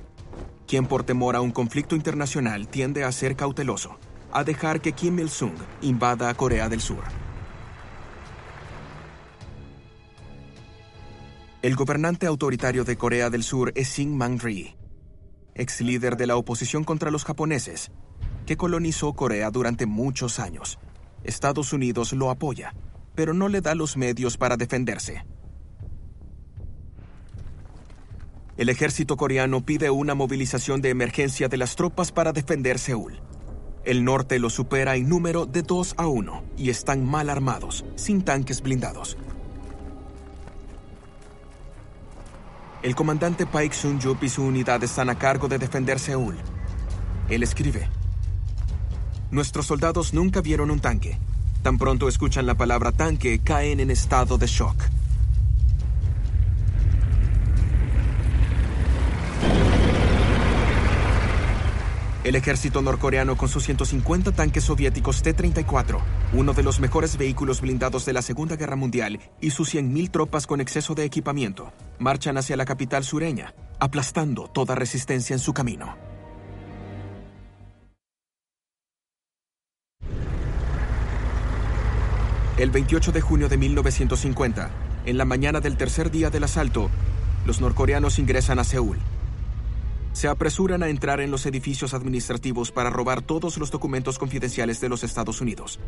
quien 0.67 0.85
por 0.85 1.05
temor 1.05 1.37
a 1.37 1.39
un 1.39 1.51
conflicto 1.51 1.95
internacional 1.95 2.67
tiende 2.67 3.05
a 3.05 3.13
ser 3.13 3.37
cauteloso, 3.37 3.97
a 4.33 4.43
dejar 4.43 4.81
que 4.81 4.91
Kim 4.91 5.19
Il-sung 5.19 5.55
invada 5.81 6.33
Corea 6.33 6.67
del 6.67 6.81
Sur. 6.81 7.22
El 11.63 11.77
gobernante 11.77 12.25
autoritario 12.27 12.83
de 12.83 12.97
Corea 12.97 13.29
del 13.29 13.41
Sur 13.41 13.71
es 13.75 13.87
Syngman 13.87 14.37
Rhee, 14.37 14.75
ex 15.55 15.79
líder 15.79 16.17
de 16.17 16.27
la 16.27 16.35
oposición 16.35 16.83
contra 16.83 17.09
los 17.09 17.23
japoneses, 17.23 17.89
que 18.45 18.57
colonizó 18.57 19.13
Corea 19.13 19.49
durante 19.49 19.85
muchos 19.85 20.39
años. 20.39 20.77
Estados 21.23 21.71
Unidos 21.71 22.11
lo 22.11 22.31
apoya, 22.31 22.75
pero 23.15 23.33
no 23.33 23.47
le 23.47 23.61
da 23.61 23.75
los 23.75 23.95
medios 23.95 24.35
para 24.35 24.57
defenderse. 24.57 25.25
El 28.57 28.67
ejército 28.67 29.15
coreano 29.15 29.61
pide 29.65 29.89
una 29.89 30.15
movilización 30.15 30.81
de 30.81 30.89
emergencia 30.89 31.47
de 31.47 31.55
las 31.55 31.77
tropas 31.77 32.11
para 32.11 32.33
defender 32.33 32.77
Seúl. 32.77 33.21
El 33.85 34.03
norte 34.03 34.37
lo 34.37 34.49
supera 34.49 34.97
en 34.97 35.07
número 35.07 35.45
de 35.45 35.61
2 35.61 35.95
a 35.95 36.07
1 36.07 36.43
y 36.57 36.71
están 36.71 37.05
mal 37.05 37.29
armados, 37.29 37.85
sin 37.95 38.21
tanques 38.21 38.61
blindados. 38.61 39.17
El 42.83 42.95
comandante 42.95 43.45
Paik 43.45 43.71
Sun-jup 43.71 44.21
y 44.23 44.29
su 44.29 44.43
unidad 44.43 44.83
están 44.83 45.09
a 45.09 45.17
cargo 45.17 45.47
de 45.47 45.57
defender 45.57 45.99
Seúl. 45.99 46.35
Él 47.29 47.41
escribe: 47.41 47.87
Nuestros 49.31 49.67
soldados 49.67 50.13
nunca 50.13 50.41
vieron 50.41 50.69
un 50.69 50.81
tanque. 50.81 51.17
Tan 51.61 51.77
pronto 51.77 52.09
escuchan 52.09 52.45
la 52.45 52.55
palabra 52.55 52.91
tanque, 52.91 53.39
caen 53.39 53.79
en 53.79 53.89
estado 53.89 54.37
de 54.37 54.47
shock. 54.47 54.75
El 62.23 62.35
ejército 62.35 62.81
norcoreano 62.81 63.35
con 63.35 63.49
sus 63.49 63.65
150 63.65 64.31
tanques 64.31 64.63
soviéticos 64.63 65.21
T-34, 65.23 65.99
uno 66.31 66.53
de 66.53 66.63
los 66.63 66.79
mejores 66.79 67.17
vehículos 67.17 67.59
blindados 67.59 68.05
de 68.05 68.13
la 68.13 68.21
Segunda 68.21 68.55
Guerra 68.55 68.77
Mundial, 68.77 69.19
y 69.41 69.49
sus 69.49 69.75
100.000 69.75 70.09
tropas 70.09 70.47
con 70.47 70.61
exceso 70.61 70.95
de 70.95 71.03
equipamiento, 71.03 71.73
marchan 71.99 72.37
hacia 72.37 72.55
la 72.55 72.63
capital 72.63 73.03
sureña, 73.03 73.53
aplastando 73.77 74.47
toda 74.47 74.73
resistencia 74.73 75.33
en 75.33 75.39
su 75.39 75.53
camino. 75.53 75.97
El 82.57 82.71
28 82.71 83.11
de 83.11 83.19
junio 83.19 83.49
de 83.49 83.57
1950, 83.57 84.69
en 85.05 85.17
la 85.17 85.25
mañana 85.25 85.59
del 85.59 85.75
tercer 85.75 86.09
día 86.09 86.29
del 86.29 86.45
asalto, 86.45 86.89
los 87.45 87.59
norcoreanos 87.59 88.17
ingresan 88.17 88.59
a 88.59 88.63
Seúl 88.63 88.99
se 90.13 90.27
apresuran 90.27 90.83
a 90.83 90.89
entrar 90.89 91.19
en 91.19 91.31
los 91.31 91.45
edificios 91.45 91.93
administrativos 91.93 92.71
para 92.71 92.89
robar 92.89 93.21
todos 93.21 93.57
los 93.57 93.71
documentos 93.71 94.17
confidenciales 94.17 94.79
de 94.79 94.89
los 94.89 95.03
Estados 95.03 95.41
Unidos. 95.41 95.79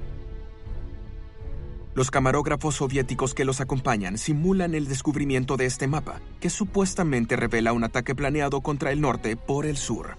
Los 1.93 2.11
camarógrafos 2.11 2.75
soviéticos 2.75 3.33
que 3.33 3.45
los 3.45 3.61
acompañan 3.61 4.17
simulan 4.17 4.75
el 4.75 4.89
descubrimiento 4.89 5.55
de 5.55 5.65
este 5.65 5.87
mapa, 5.87 6.19
que 6.41 6.49
supuestamente 6.49 7.37
revela 7.37 7.71
un 7.71 7.85
ataque 7.85 8.13
planeado 8.13 8.59
contra 8.59 8.91
el 8.91 8.99
norte 8.99 9.37
por 9.37 9.65
el 9.65 9.77
sur. 9.77 10.17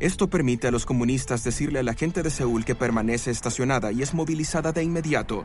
Esto 0.00 0.28
permite 0.28 0.68
a 0.68 0.70
los 0.70 0.86
comunistas 0.86 1.44
decirle 1.44 1.80
a 1.80 1.82
la 1.82 1.92
gente 1.92 2.22
de 2.22 2.30
Seúl 2.30 2.64
que 2.64 2.74
permanece 2.74 3.30
estacionada 3.30 3.92
y 3.92 4.02
es 4.02 4.14
movilizada 4.14 4.72
de 4.72 4.82
inmediato 4.82 5.44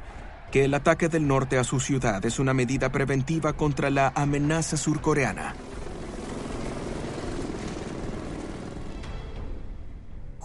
que 0.51 0.63
el 0.63 0.73
ataque 0.73 1.09
del 1.09 1.27
norte 1.27 1.57
a 1.57 1.65
su 1.65 1.79
ciudad 1.79 2.25
es 2.25 2.39
una 2.39 2.53
medida 2.53 2.89
preventiva 2.91 3.53
contra 3.53 3.89
la 3.89 4.13
amenaza 4.15 4.77
surcoreana. 4.77 5.55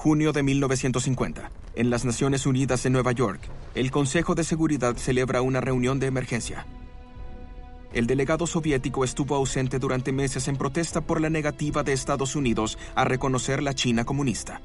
Junio 0.02 0.32
de 0.32 0.42
1950. 0.42 1.52
En 1.76 1.88
las 1.88 2.04
Naciones 2.04 2.44
Unidas 2.44 2.84
en 2.86 2.92
Nueva 2.92 3.12
York, 3.12 3.40
el 3.76 3.92
Consejo 3.92 4.34
de 4.34 4.42
Seguridad 4.42 4.96
celebra 4.96 5.42
una 5.42 5.60
reunión 5.60 6.00
de 6.00 6.08
emergencia. 6.08 6.66
El 7.92 8.08
delegado 8.08 8.48
soviético 8.48 9.04
estuvo 9.04 9.36
ausente 9.36 9.78
durante 9.78 10.10
meses 10.10 10.48
en 10.48 10.56
protesta 10.56 11.02
por 11.02 11.20
la 11.20 11.30
negativa 11.30 11.84
de 11.84 11.92
Estados 11.92 12.34
Unidos 12.34 12.78
a 12.96 13.04
reconocer 13.04 13.62
la 13.62 13.74
China 13.74 14.04
comunista. 14.04 14.60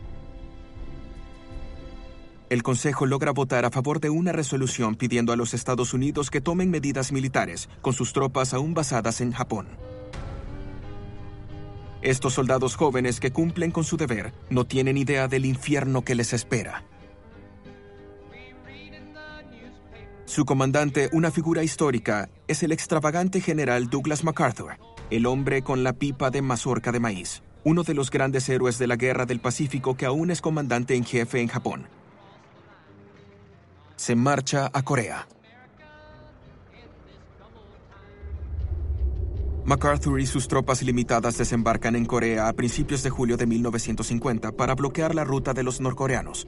El 2.50 2.64
Consejo 2.64 3.06
logra 3.06 3.32
votar 3.32 3.64
a 3.64 3.70
favor 3.70 4.00
de 4.00 4.10
una 4.10 4.32
resolución 4.32 4.96
pidiendo 4.96 5.34
a 5.34 5.36
los 5.36 5.54
Estados 5.54 5.94
Unidos 5.94 6.32
que 6.32 6.42
tomen 6.42 6.72
medidas 6.72 7.12
militares 7.12 7.70
con 7.84 7.94
sus 7.94 8.12
tropas 8.12 8.56
aún 8.56 8.74
basadas 8.74 9.22
en 9.22 9.34
Japón. 9.34 9.68
Estos 12.02 12.34
soldados 12.34 12.76
jóvenes 12.76 13.20
que 13.20 13.32
cumplen 13.32 13.72
con 13.72 13.84
su 13.84 13.98
deber 13.98 14.34
no 14.50 14.66
tienen 14.66 14.98
idea 14.98 15.28
del 15.28 15.46
infierno 15.46 16.04
que 16.04 16.16
les 16.16 16.34
espera. 16.34 16.84
Su 20.26 20.46
comandante, 20.46 21.10
una 21.14 21.32
figura 21.32 21.64
histórica, 21.64 22.30
es 22.48 22.62
el 22.62 22.72
extravagante 22.72 23.42
general 23.42 23.90
Douglas 23.90 24.24
MacArthur, 24.24 24.78
el 25.10 25.26
hombre 25.26 25.62
con 25.62 25.84
la 25.84 25.94
pipa 25.94 26.30
de 26.30 26.42
mazorca 26.42 26.92
de 26.92 27.00
maíz, 27.00 27.42
uno 27.64 27.84
de 27.84 27.94
los 27.94 28.12
grandes 28.12 28.48
héroes 28.50 28.78
de 28.78 28.88
la 28.88 28.98
Guerra 28.98 29.26
del 29.26 29.40
Pacífico 29.40 29.96
que 29.96 30.06
aún 30.06 30.30
es 30.30 30.42
comandante 30.42 30.96
en 30.96 31.06
jefe 31.06 31.40
en 31.40 31.48
Japón. 31.48 31.88
Se 33.96 34.16
marcha 34.16 34.70
a 34.72 34.84
Corea. 34.84 35.28
MacArthur 39.68 40.22
y 40.22 40.26
sus 40.26 40.48
tropas 40.48 40.82
limitadas 40.82 41.38
desembarcan 41.38 41.98
en 41.98 42.06
Corea 42.06 42.48
a 42.48 42.54
principios 42.54 43.04
de 43.04 43.10
julio 43.10 43.36
de 43.36 43.46
1950 43.46 44.54
para 44.54 44.76
bloquear 44.76 45.14
la 45.14 45.26
ruta 45.26 45.54
de 45.54 45.62
los 45.62 45.82
norcoreanos. 45.82 46.48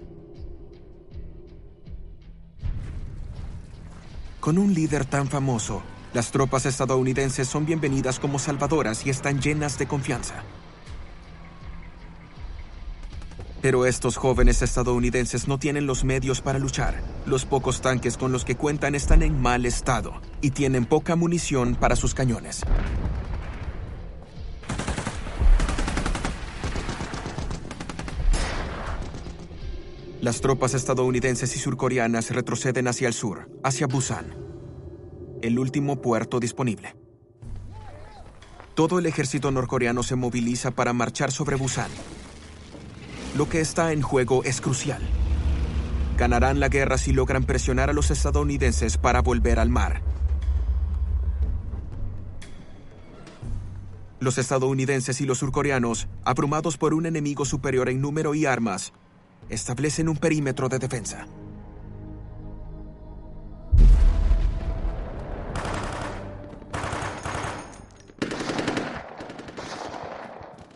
Con 4.40 4.58
un 4.58 4.74
líder 4.74 5.04
tan 5.04 5.28
famoso, 5.28 5.84
las 6.14 6.32
tropas 6.32 6.66
estadounidenses 6.66 7.46
son 7.46 7.66
bienvenidas 7.66 8.22
como 8.22 8.40
salvadoras 8.40 9.06
y 9.06 9.10
están 9.10 9.42
llenas 9.42 9.78
de 9.78 9.86
confianza. 9.86 10.36
Pero 13.62 13.86
estos 13.86 14.16
jóvenes 14.16 14.62
estadounidenses 14.62 15.48
no 15.48 15.60
tienen 15.60 15.86
los 15.86 16.06
medios 16.06 16.42
para 16.42 16.60
luchar. 16.60 17.02
Los 17.26 17.46
pocos 17.46 17.82
tanques 17.82 18.18
con 18.18 18.32
los 18.32 18.46
que 18.46 18.56
cuentan 18.56 18.96
están 18.96 19.22
en 19.22 19.42
mal 19.42 19.66
estado 19.66 20.14
y 20.42 20.52
tienen 20.52 20.86
poca 20.86 21.18
munición 21.18 21.76
para 21.76 21.98
sus 21.98 22.14
cañones. 22.14 22.62
Las 30.22 30.42
tropas 30.42 30.74
estadounidenses 30.74 31.56
y 31.56 31.60
surcoreanas 31.60 32.30
retroceden 32.32 32.88
hacia 32.90 33.08
el 33.08 33.14
sur, 33.14 33.50
hacia 33.64 33.88
Busan, 33.88 34.36
el 35.42 35.58
último 35.58 36.02
puerto 36.02 36.42
disponible. 36.42 36.96
Todo 38.76 39.00
el 39.00 39.06
ejército 39.06 39.50
norcoreano 39.52 40.04
se 40.04 40.16
moviliza 40.16 40.72
para 40.72 40.92
marchar 40.92 41.32
sobre 41.32 41.56
Busan, 41.56 41.90
lo 43.36 43.48
que 43.48 43.62
está 43.62 43.92
en 43.92 44.02
juego 44.02 44.44
es 44.44 44.62
crucial. 44.62 45.02
Ganarán 46.18 46.60
la 46.60 46.68
guerra 46.68 46.98
si 46.98 47.14
logran 47.14 47.44
presionar 47.44 47.90
a 47.90 47.94
los 47.94 48.12
estadounidenses 48.12 48.98
para 48.98 49.22
volver 49.22 49.60
al 49.60 49.70
mar. 49.70 50.02
Los 54.20 54.38
estadounidenses 54.38 55.22
y 55.22 55.26
los 55.26 55.38
surcoreanos, 55.38 56.10
abrumados 56.26 56.78
por 56.78 56.94
un 56.94 57.06
enemigo 57.06 57.46
superior 57.46 57.88
en 57.88 58.02
número 58.02 58.36
y 58.36 58.46
armas, 58.46 58.92
establecen 59.50 60.10
un 60.10 60.18
perímetro 60.18 60.68
de 60.68 60.80
defensa. 60.80 61.26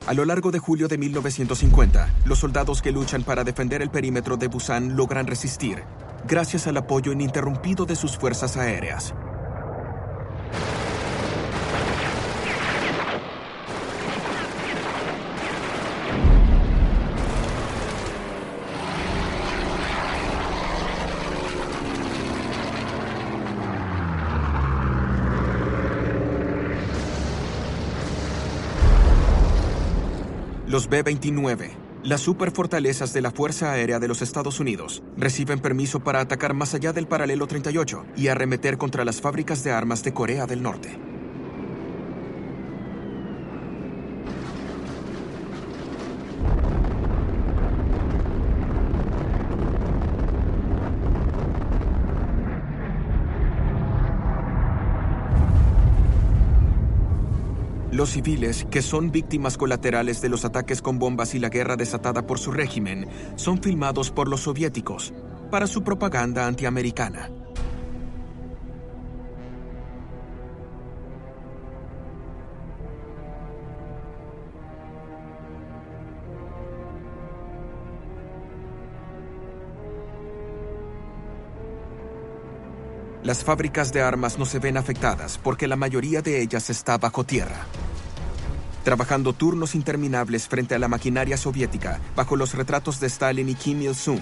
A 0.05 0.13
lo 0.13 0.25
largo 0.25 0.51
de 0.51 0.59
julio 0.59 0.89
de 0.89 0.97
1950, 0.97 2.13
los 2.25 2.39
soldados 2.39 2.81
que 2.81 2.91
luchan 2.91 3.23
para 3.23 3.45
defender 3.45 3.81
el 3.81 3.89
perímetro 3.89 4.35
de 4.35 4.49
Busan 4.49 4.97
logran 4.97 5.27
resistir, 5.27 5.81
gracias 6.27 6.67
al 6.67 6.75
apoyo 6.75 7.13
ininterrumpido 7.13 7.85
de 7.85 7.95
sus 7.95 8.17
fuerzas 8.17 8.57
aéreas. 8.57 9.13
Los 30.73 30.89
B-29, 30.89 31.69
las 32.01 32.21
superfortalezas 32.21 33.13
de 33.13 33.21
la 33.21 33.29
Fuerza 33.29 33.73
Aérea 33.73 33.99
de 33.99 34.07
los 34.07 34.23
Estados 34.23 34.59
Unidos, 34.59 35.03
reciben 35.15 35.59
permiso 35.59 35.99
para 35.99 36.19
atacar 36.19 36.55
más 36.55 36.73
allá 36.73 36.93
del 36.93 37.05
paralelo 37.05 37.45
38 37.45 38.03
y 38.17 38.29
arremeter 38.29 38.79
contra 38.79 39.05
las 39.05 39.21
fábricas 39.21 39.63
de 39.63 39.71
armas 39.71 40.03
de 40.03 40.15
Corea 40.15 40.47
del 40.47 40.63
Norte. 40.63 41.12
Los 58.03 58.09
civiles, 58.09 58.67
que 58.69 58.81
son 58.81 59.13
víctimas 59.13 59.57
colaterales 59.57 60.19
de 60.21 60.27
los 60.27 60.43
ataques 60.43 60.81
con 60.81 60.99
bombas 60.99 61.35
y 61.35 61.39
la 61.39 61.47
guerra 61.47 61.77
desatada 61.77 62.27
por 62.27 62.37
su 62.37 62.51
régimen, 62.51 63.07
son 63.37 63.63
filmados 63.63 64.11
por 64.11 64.27
los 64.27 64.41
soviéticos 64.41 65.13
para 65.49 65.67
su 65.67 65.85
propaganda 65.85 66.45
antiamericana. 66.45 67.29
Las 83.23 83.41
fábricas 83.41 83.93
de 83.93 84.01
armas 84.01 84.37
no 84.37 84.45
se 84.45 84.59
ven 84.59 84.75
afectadas 84.75 85.37
porque 85.37 85.65
la 85.65 85.77
mayoría 85.77 86.21
de 86.21 86.41
ellas 86.41 86.69
está 86.69 86.97
bajo 86.97 87.23
tierra. 87.23 87.65
Trabajando 88.83 89.31
turnos 89.31 89.75
interminables 89.75 90.49
frente 90.49 90.75
a 90.75 90.79
la 90.79 90.89
maquinaria 90.89 91.37
soviética 91.37 92.01
bajo 92.17 92.35
los 92.35 92.53
retratos 92.53 92.99
de 92.99 93.07
Stalin 93.07 93.47
y 93.47 93.55
Kim 93.55 93.81
Il-sung. 93.81 94.19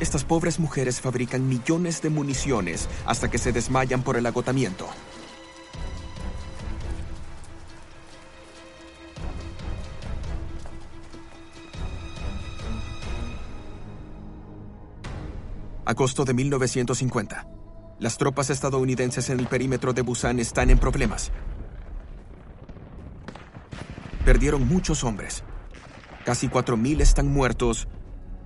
Estas 0.00 0.24
pobres 0.24 0.58
mujeres 0.58 1.00
fabrican 1.00 1.48
millones 1.48 2.02
de 2.02 2.10
municiones 2.10 2.88
hasta 3.06 3.30
que 3.30 3.38
se 3.38 3.52
desmayan 3.52 4.02
por 4.02 4.16
el 4.16 4.26
agotamiento. 4.26 4.88
Agosto 15.84 16.24
de 16.24 16.34
1950. 16.34 17.53
Las 17.98 18.18
tropas 18.18 18.50
estadounidenses 18.50 19.30
en 19.30 19.38
el 19.38 19.46
perímetro 19.46 19.92
de 19.92 20.02
Busan 20.02 20.40
están 20.40 20.70
en 20.70 20.78
problemas. 20.78 21.30
Perdieron 24.24 24.66
muchos 24.66 25.04
hombres. 25.04 25.44
Casi 26.24 26.48
4.000 26.48 27.00
están 27.00 27.28
muertos 27.28 27.86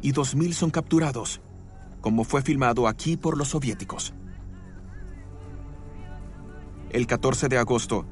y 0.02 0.12
2.000 0.12 0.52
son 0.52 0.70
capturados, 0.70 1.40
como 2.00 2.24
fue 2.24 2.42
filmado 2.42 2.86
aquí 2.86 3.16
por 3.16 3.38
los 3.38 3.48
soviéticos. 3.48 4.12
El 6.90 7.06
14 7.06 7.48
de 7.48 7.58
agosto, 7.58 8.06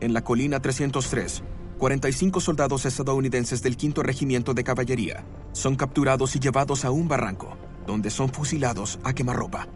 en 0.00 0.12
la 0.12 0.22
colina 0.22 0.60
303, 0.60 1.42
45 1.78 2.40
soldados 2.40 2.84
estadounidenses 2.84 3.62
del 3.62 3.76
5 3.76 4.02
Regimiento 4.02 4.54
de 4.54 4.64
Caballería 4.64 5.24
son 5.52 5.76
capturados 5.76 6.36
y 6.36 6.40
llevados 6.40 6.84
a 6.84 6.90
un 6.90 7.08
barranco, 7.08 7.56
donde 7.86 8.10
son 8.10 8.28
fusilados 8.28 8.98
a 9.02 9.12
quemarropa. 9.12 9.68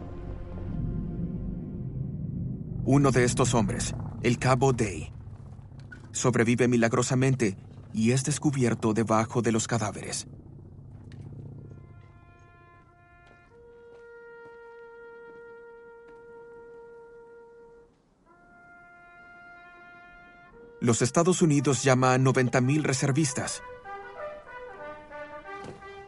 Uno 2.85 3.11
de 3.11 3.23
estos 3.23 3.53
hombres, 3.53 3.95
el 4.23 4.37
cabo 4.37 4.73
Day, 4.73 5.13
sobrevive 6.11 6.67
milagrosamente 6.67 7.55
y 7.93 8.11
es 8.11 8.25
descubierto 8.25 8.93
debajo 8.93 9.41
de 9.41 9.53
los 9.53 9.67
cadáveres. 9.69 10.27
Los 20.81 21.01
Estados 21.01 21.41
Unidos 21.41 21.83
llama 21.83 22.13
a 22.13 22.17
90.000 22.17 22.81
reservistas. 22.83 23.63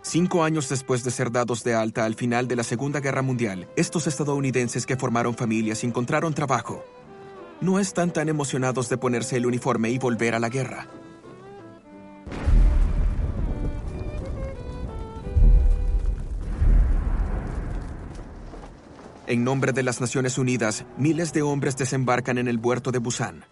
Cinco 0.07 0.43
años 0.43 0.69
después 0.69 1.03
de 1.03 1.09
ser 1.09 1.31
dados 1.31 1.63
de 1.63 1.73
alta 1.73 2.05
al 2.05 2.13
final 2.13 2.47
de 2.47 2.55
la 2.55 2.63
Segunda 2.63 2.99
Guerra 2.99 3.23
Mundial, 3.23 3.67
estos 3.75 4.05
estadounidenses 4.05 4.85
que 4.85 4.97
formaron 4.97 5.33
familias 5.33 5.83
encontraron 5.83 6.31
trabajo 6.31 6.85
no 7.59 7.79
están 7.79 8.13
tan 8.13 8.29
emocionados 8.29 8.87
de 8.87 8.99
ponerse 8.99 9.37
el 9.37 9.47
uniforme 9.47 9.89
y 9.89 9.97
volver 9.97 10.35
a 10.35 10.39
la 10.39 10.49
guerra. 10.49 10.87
En 19.25 19.43
nombre 19.43 19.71
de 19.71 19.81
las 19.81 20.01
Naciones 20.01 20.37
Unidas, 20.37 20.85
miles 20.99 21.33
de 21.33 21.41
hombres 21.41 21.77
desembarcan 21.77 22.37
en 22.37 22.47
el 22.47 22.59
puerto 22.59 22.91
de 22.91 22.99
Busan. 22.99 23.43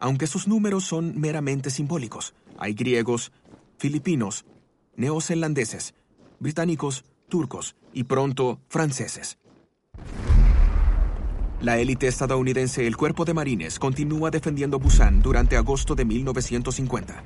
Aunque 0.00 0.26
sus 0.26 0.48
números 0.48 0.84
son 0.84 1.20
meramente 1.20 1.68
simbólicos, 1.68 2.32
hay 2.56 2.72
griegos, 2.72 3.32
filipinos, 3.76 4.46
neozelandeses, 4.98 5.94
británicos, 6.40 7.04
turcos 7.28 7.76
y 7.94 8.04
pronto 8.04 8.60
franceses. 8.68 9.38
La 11.60 11.78
élite 11.78 12.06
estadounidense, 12.08 12.86
el 12.86 12.96
Cuerpo 12.96 13.24
de 13.24 13.32
Marines, 13.32 13.78
continúa 13.78 14.30
defendiendo 14.30 14.78
Busan 14.78 15.22
durante 15.22 15.56
agosto 15.56 15.94
de 15.94 16.04
1950. 16.04 17.24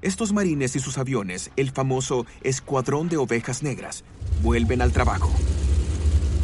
Estos 0.00 0.32
marines 0.32 0.74
y 0.74 0.80
sus 0.80 0.98
aviones, 0.98 1.50
el 1.56 1.70
famoso 1.70 2.26
Escuadrón 2.42 3.08
de 3.08 3.18
Ovejas 3.18 3.62
Negras, 3.62 4.04
vuelven 4.42 4.82
al 4.82 4.92
trabajo. 4.92 5.30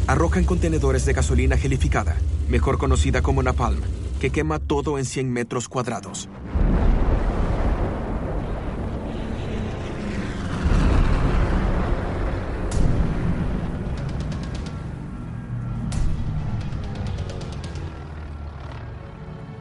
Arrojan 0.07 0.45
contenedores 0.45 1.05
de 1.05 1.13
gasolina 1.13 1.57
gelificada, 1.57 2.15
mejor 2.47 2.77
conocida 2.77 3.21
como 3.21 3.43
napalm, 3.43 3.81
que 4.19 4.29
quema 4.29 4.59
todo 4.59 4.97
en 4.97 5.05
100 5.05 5.31
metros 5.31 5.67
cuadrados. 5.67 6.29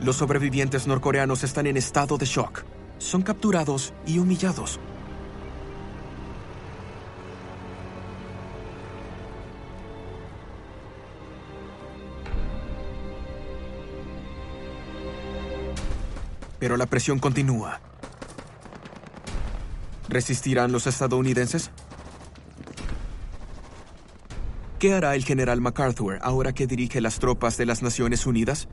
Los 0.00 0.16
sobrevivientes 0.16 0.86
norcoreanos 0.86 1.42
están 1.42 1.66
en 1.66 1.76
estado 1.76 2.18
de 2.18 2.26
shock. 2.26 2.64
Son 2.98 3.22
capturados 3.22 3.92
y 4.06 4.18
humillados. 4.18 4.78
Pero 16.60 16.76
la 16.76 16.86
presión 16.86 17.18
continúa. 17.18 17.80
¿Resistirán 20.08 20.72
los 20.72 20.86
estadounidenses? 20.86 21.70
¿Qué 24.78 24.94
hará 24.94 25.16
el 25.16 25.24
general 25.24 25.60
MacArthur 25.60 26.18
ahora 26.22 26.52
que 26.52 26.68
dirige 26.68 27.00
las 27.00 27.18
tropas 27.18 27.56
de 27.56 27.66
las 27.66 27.82
Naciones 27.82 28.26
Unidas? 28.26 28.68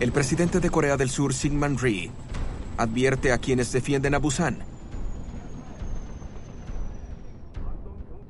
El 0.00 0.12
presidente 0.12 0.60
de 0.60 0.70
Corea 0.70 0.96
del 0.96 1.10
Sur, 1.10 1.34
Syngman 1.34 1.76
Rhee, 1.76 2.12
advierte 2.76 3.32
a 3.32 3.38
quienes 3.38 3.72
defienden 3.72 4.14
a 4.14 4.18
Busan. 4.18 4.58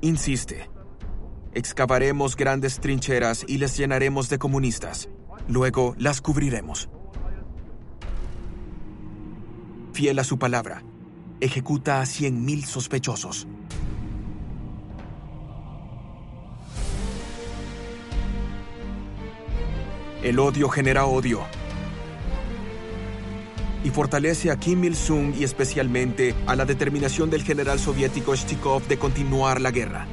Insiste. 0.01 0.67
Excavaremos 1.53 2.35
grandes 2.35 2.79
trincheras 2.79 3.45
y 3.47 3.59
les 3.59 3.77
llenaremos 3.77 4.29
de 4.29 4.39
comunistas. 4.39 5.09
Luego 5.47 5.93
las 5.99 6.21
cubriremos. 6.21 6.89
Fiel 9.93 10.17
a 10.17 10.23
su 10.23 10.39
palabra, 10.39 10.81
ejecuta 11.39 12.01
a 12.01 12.05
100.000 12.05 12.65
sospechosos. 12.65 13.47
El 20.23 20.39
odio 20.39 20.67
genera 20.67 21.05
odio 21.05 21.45
y 23.83 23.89
fortalece 23.89 24.51
a 24.51 24.57
Kim 24.57 24.83
Il-sung 24.83 25.33
y 25.37 25.43
especialmente 25.43 26.35
a 26.47 26.55
la 26.55 26.65
determinación 26.65 27.29
del 27.29 27.43
general 27.43 27.79
soviético 27.79 28.35
Shtikov 28.35 28.87
de 28.87 28.97
continuar 28.97 29.61
la 29.61 29.71
guerra. 29.71 30.07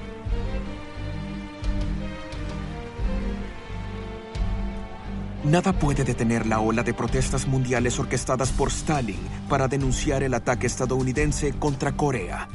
Nada 5.44 5.72
puede 5.72 6.02
detener 6.02 6.44
la 6.44 6.58
ola 6.58 6.82
de 6.82 6.92
protestas 6.92 7.46
mundiales 7.46 8.00
orquestadas 8.00 8.50
por 8.50 8.68
Stalin 8.68 9.20
para 9.48 9.68
denunciar 9.68 10.24
el 10.24 10.34
ataque 10.34 10.66
estadounidense 10.66 11.52
contra 11.52 11.92
Corea. 11.92 12.48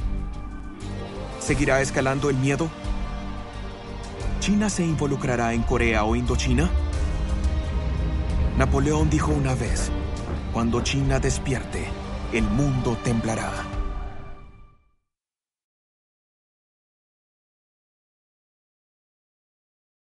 ¿Seguirá 1.40 1.80
escalando 1.80 2.28
el 2.28 2.36
miedo? 2.36 2.68
¿China 4.40 4.68
se 4.68 4.84
involucrará 4.84 5.54
en 5.54 5.62
Corea 5.62 6.04
o 6.04 6.16
Indochina? 6.16 6.68
Napoleón 8.58 9.08
dijo 9.08 9.32
una 9.32 9.54
vez, 9.54 9.90
cuando 10.52 10.82
China 10.82 11.18
despierte, 11.18 11.86
el 12.32 12.44
mundo 12.44 12.96
temblará. 13.02 13.71